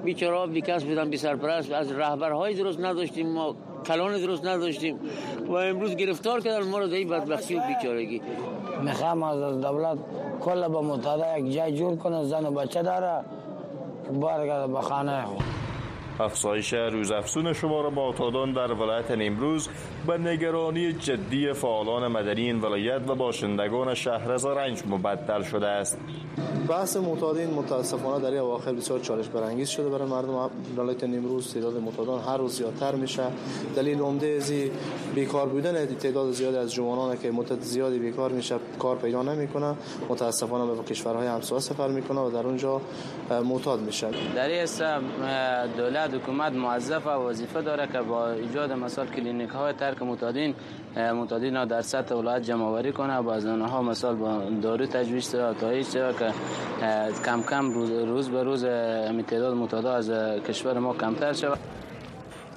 بیچاره 0.03 0.51
بی 0.51 0.61
کس 0.61 0.83
بودن 0.83 1.09
بی 1.09 1.17
سرپرست 1.17 1.71
از 1.71 1.91
رهبرهای 1.91 2.53
درست 2.53 2.79
نداشتیم 2.79 3.29
ما 3.29 3.55
کلان 3.85 4.17
درست 4.17 4.45
نداشتیم. 4.45 4.99
و 5.47 5.51
امروز 5.53 5.95
گرفتار 5.95 6.41
کردن 6.41 6.67
ما 6.67 6.79
رو 6.79 6.87
در 6.87 6.95
این 6.95 7.09
بدبختی 7.09 7.55
و 7.55 7.59
بیچارگی. 7.67 8.21
می‌خوام 8.83 9.23
از 9.23 9.61
دولت 9.61 9.97
کل 10.41 10.67
به 10.67 10.81
متحده 10.81 11.39
یک 11.39 11.53
جای 11.53 11.71
جور 11.71 11.95
کنه 11.95 12.23
زن 12.23 12.45
و 12.45 12.51
بچه 12.51 12.81
داره 12.81 13.25
برگرده 14.21 14.73
به 14.73 14.81
خانه 14.81 15.25
افزایش 16.19 16.73
روزافزون 16.73 17.53
شمار 17.53 17.89
معتادان 17.89 18.53
در 18.53 18.71
ولایت 18.71 19.11
نیمروز 19.11 19.69
به 20.07 20.17
نگرانی 20.17 20.93
جدی 20.93 21.53
فعالان 21.53 22.07
مدنی 22.07 22.41
این 22.41 22.61
ولایت 22.61 23.09
و 23.09 23.15
باشندگان 23.15 23.93
شهر 23.93 24.37
زرنج 24.37 24.83
مبدل 24.89 25.43
شده 25.43 25.67
است. 25.67 25.97
بحث 26.67 26.97
معتادین 26.97 27.53
متاسفانه 27.53 28.23
در 28.23 28.31
این 28.31 28.39
اواخر 28.39 28.73
بسیار 28.73 28.99
چالش 28.99 29.27
برانگیز 29.27 29.69
شده 29.69 29.89
برای 29.89 30.07
مردم. 30.07 30.49
ولایت 30.77 31.03
نیمروز 31.03 31.53
تعداد 31.53 31.77
معتادان 31.77 32.19
هر 32.19 32.37
روز 32.37 32.57
زیادتر 32.57 32.95
میشه. 32.95 33.23
دلیل 33.75 33.99
عمده 33.99 34.27
از 34.27 34.53
بیکار 35.15 35.47
بودن 35.47 35.85
تعداد 35.85 36.31
زیادی 36.31 36.57
از 36.57 36.73
جوانان 36.73 37.17
که 37.17 37.31
مدت 37.31 37.61
زیادی 37.61 37.99
بیکار 37.99 38.31
میشه 38.31 38.55
کار 38.79 38.95
پیدا 38.95 39.21
نمی‌کنه. 39.21 39.75
متاسفانه 40.09 40.75
به 40.75 40.83
کشورهای 40.83 41.27
همسایه 41.27 41.61
سفر 41.61 41.87
می‌کنه 41.87 42.19
و 42.19 42.29
در 42.29 42.47
اونجا 42.47 42.81
معتاد 43.45 43.79
میشه. 43.79 44.07
در 44.35 44.47
این 44.47 44.65
دولت 46.09 46.23
حکومت 46.23 46.53
موظف 46.53 47.07
و 47.07 47.09
وظیفه 47.09 47.61
داره 47.61 47.87
که 47.87 48.01
با 48.01 48.29
ایجاد 48.29 48.71
مثال 48.71 49.07
کلینیک 49.07 49.49
های 49.49 49.73
ترک 49.73 50.01
معتادین 50.01 50.55
معتادین 50.95 51.55
ها 51.55 51.65
در 51.65 51.81
سطح 51.81 52.15
ولایت 52.15 52.43
جمع 52.43 52.63
آوری 52.63 52.91
کنه. 52.91 53.17
و 53.17 53.29
از 53.29 53.45
آنها 53.45 53.81
مثال 53.81 54.15
با 54.15 54.41
دارو 54.61 54.85
تجویز 54.85 55.31
شده 55.31 55.53
تا 55.53 55.83
شده 55.83 56.13
که 56.13 56.33
کم 57.25 57.43
کم 57.43 57.71
روز, 57.71 57.91
روز 57.91 58.29
به 58.29 58.43
روز 58.43 58.65
تعداد 59.27 59.53
معتادا 59.53 59.93
از 59.93 60.09
کشور 60.47 60.79
ما 60.79 60.93
کمتر 60.93 61.33
شود. 61.33 61.59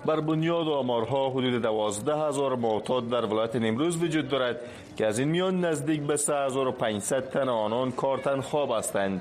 بر 0.07 0.21
بنیاد 0.21 0.69
آمارها 0.69 1.31
حدود 1.31 1.63
دوازده 1.63 2.17
هزار 2.17 2.57
معتاد 2.57 3.09
در 3.09 3.25
ولایت 3.25 3.57
نیمروز 3.57 4.03
وجود 4.03 4.29
دارد 4.29 4.61
که 4.97 5.07
از 5.07 5.19
این 5.19 5.29
میان 5.29 5.65
نزدیک 5.65 6.01
به 6.01 6.17
3500 6.17 7.29
تن 7.31 7.49
آنان 7.49 7.93
کارتن 7.93 8.41
خواب 8.41 8.71
هستند. 8.79 9.21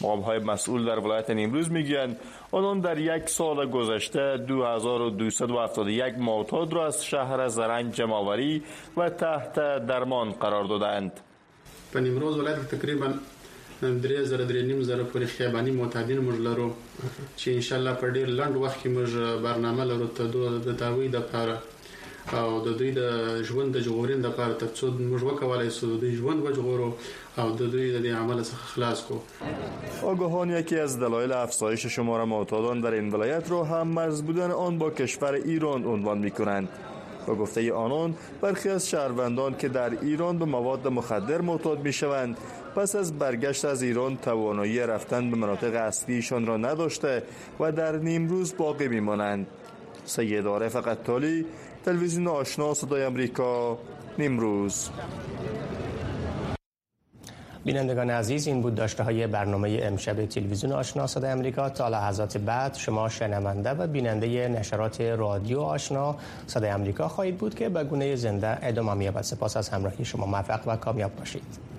مقام 0.00 0.20
های 0.20 0.38
مسئول 0.38 0.84
در 0.86 0.98
ولایت 0.98 1.30
نیمروز 1.30 1.70
می‌گویند 1.70 2.20
آنان 2.52 2.80
در 2.80 2.98
یک 2.98 3.28
سال 3.28 3.70
گذشته 3.70 4.36
2271 4.36 6.14
معتاد 6.18 6.72
را 6.72 6.86
از 6.86 7.04
شهر 7.04 7.48
زرنج 7.48 7.94
جمعوری 7.94 8.62
و 8.96 9.10
تحت 9.10 9.54
درمان 9.86 10.30
قرار 10.32 10.64
دادند. 10.64 11.20
په 11.92 12.00
نیمروز 12.00 12.38
ولایت 12.38 12.68
تقریبا 12.74 13.08
درې 13.82 14.22
زره 14.30 14.44
درې 14.46 14.62
نیم 14.68 14.82
زره 14.82 15.04
پورې 15.12 15.26
خیابانی 15.34 15.70
معتادین 15.70 16.18
موږ 16.26 16.38
لرو 16.46 16.68
چې 17.36 17.48
ان 17.58 17.60
شاء 17.66 17.78
الله 17.78 17.94
په 18.00 18.06
ډیر 18.16 18.28
لنډ 18.38 18.54
وخت 18.64 18.78
کې 18.82 18.88
موږ 18.96 19.42
برنامه 19.44 19.84
لرو 19.90 20.08
ته 20.18 20.24
د 20.66 20.78
داوی 20.82 21.08
د 21.08 21.28
او 22.32 22.60
د 22.64 22.78
دوی 22.78 22.90
د 22.92 23.42
ژوند 23.48 23.76
د 23.76 23.84
جوړین 23.84 24.20
لپاره 24.26 24.54
ترڅو 24.62 24.88
موږ 25.10 25.22
وکولای 25.28 25.70
شو 25.76 25.86
د 26.00 26.10
ژوند 26.16 26.42
وجغورو 26.46 26.88
او 27.42 27.46
د 27.60 27.70
دوی 27.74 27.86
د 27.92 28.06
عمل 28.22 28.42
څخه 28.42 28.64
خلاص 28.72 29.02
کو 29.08 29.16
آگاهان 30.10 30.50
یکی 30.50 30.78
از 30.80 30.98
دلایل 31.00 31.32
افزایش 31.32 31.86
شمار 31.86 32.24
معتادان 32.24 32.80
در 32.80 32.92
این 32.98 33.10
ولایت 33.14 33.50
را 33.50 33.64
هم 33.64 33.88
مرز 33.88 34.22
بودن. 34.22 34.50
آن 34.50 34.78
با 34.78 34.90
کشور 34.90 35.32
ایران 35.32 35.84
عنوان 35.84 36.18
می 36.18 36.30
کنند 36.30 36.68
با 37.26 37.34
گفته 37.34 37.72
آنان 37.72 38.14
برخی 38.40 38.68
از 38.68 38.88
شهروندان 38.88 39.56
که 39.56 39.68
در 39.68 39.90
ایران 40.02 40.38
به 40.38 40.44
مواد 40.44 40.88
مخدر 40.88 41.40
معتاد 41.40 41.78
می 41.84 41.92
شوند 41.92 42.36
پس 42.76 42.96
از 42.96 43.18
برگشت 43.18 43.64
از 43.64 43.82
ایران 43.82 44.16
توانایی 44.16 44.78
رفتن 44.78 45.30
به 45.30 45.36
مناطق 45.36 45.74
اصلیشان 45.74 46.46
را 46.46 46.56
نداشته 46.56 47.22
و 47.60 47.72
در 47.72 47.96
نیمروز 47.96 48.54
باقی 48.56 48.88
می 48.88 49.00
مانند 49.00 49.46
سید 50.08 50.46
عارف 50.46 50.76
قطالی 50.76 51.46
تلویزیون 51.84 52.28
آشنا 52.28 52.74
صدای 52.74 53.02
امریکا. 53.02 53.78
نیمروز. 54.18 54.88
بینندگان 57.64 58.10
عزیز 58.10 58.46
این 58.46 58.62
بود 58.62 58.74
داشته 58.74 59.02
های 59.02 59.26
برنامه 59.26 59.80
امشب 59.82 60.26
تلویزیون 60.26 60.72
آشنا 60.72 61.06
صدای 61.06 61.30
امریکا. 61.30 61.68
تا 61.68 61.88
لحظات 61.88 62.38
بعد 62.38 62.74
شما 62.74 63.08
شنونده 63.08 63.70
و 63.70 63.86
بیننده 63.86 64.48
نشرات 64.48 65.00
رادیو 65.00 65.60
آشنا 65.60 66.16
صدای 66.46 66.70
امریکا 66.70 67.08
خواهید 67.08 67.38
بود 67.38 67.54
که 67.54 67.68
به 67.68 67.84
گونه 67.84 68.16
زنده 68.16 68.58
ادامه 68.62 68.94
می‌یابد. 68.94 69.22
سپاس 69.22 69.56
از 69.56 69.68
همراهی 69.68 70.04
شما. 70.04 70.26
موفق 70.26 70.60
و 70.66 70.76
کامیاب 70.76 71.16
باشید. 71.16 71.77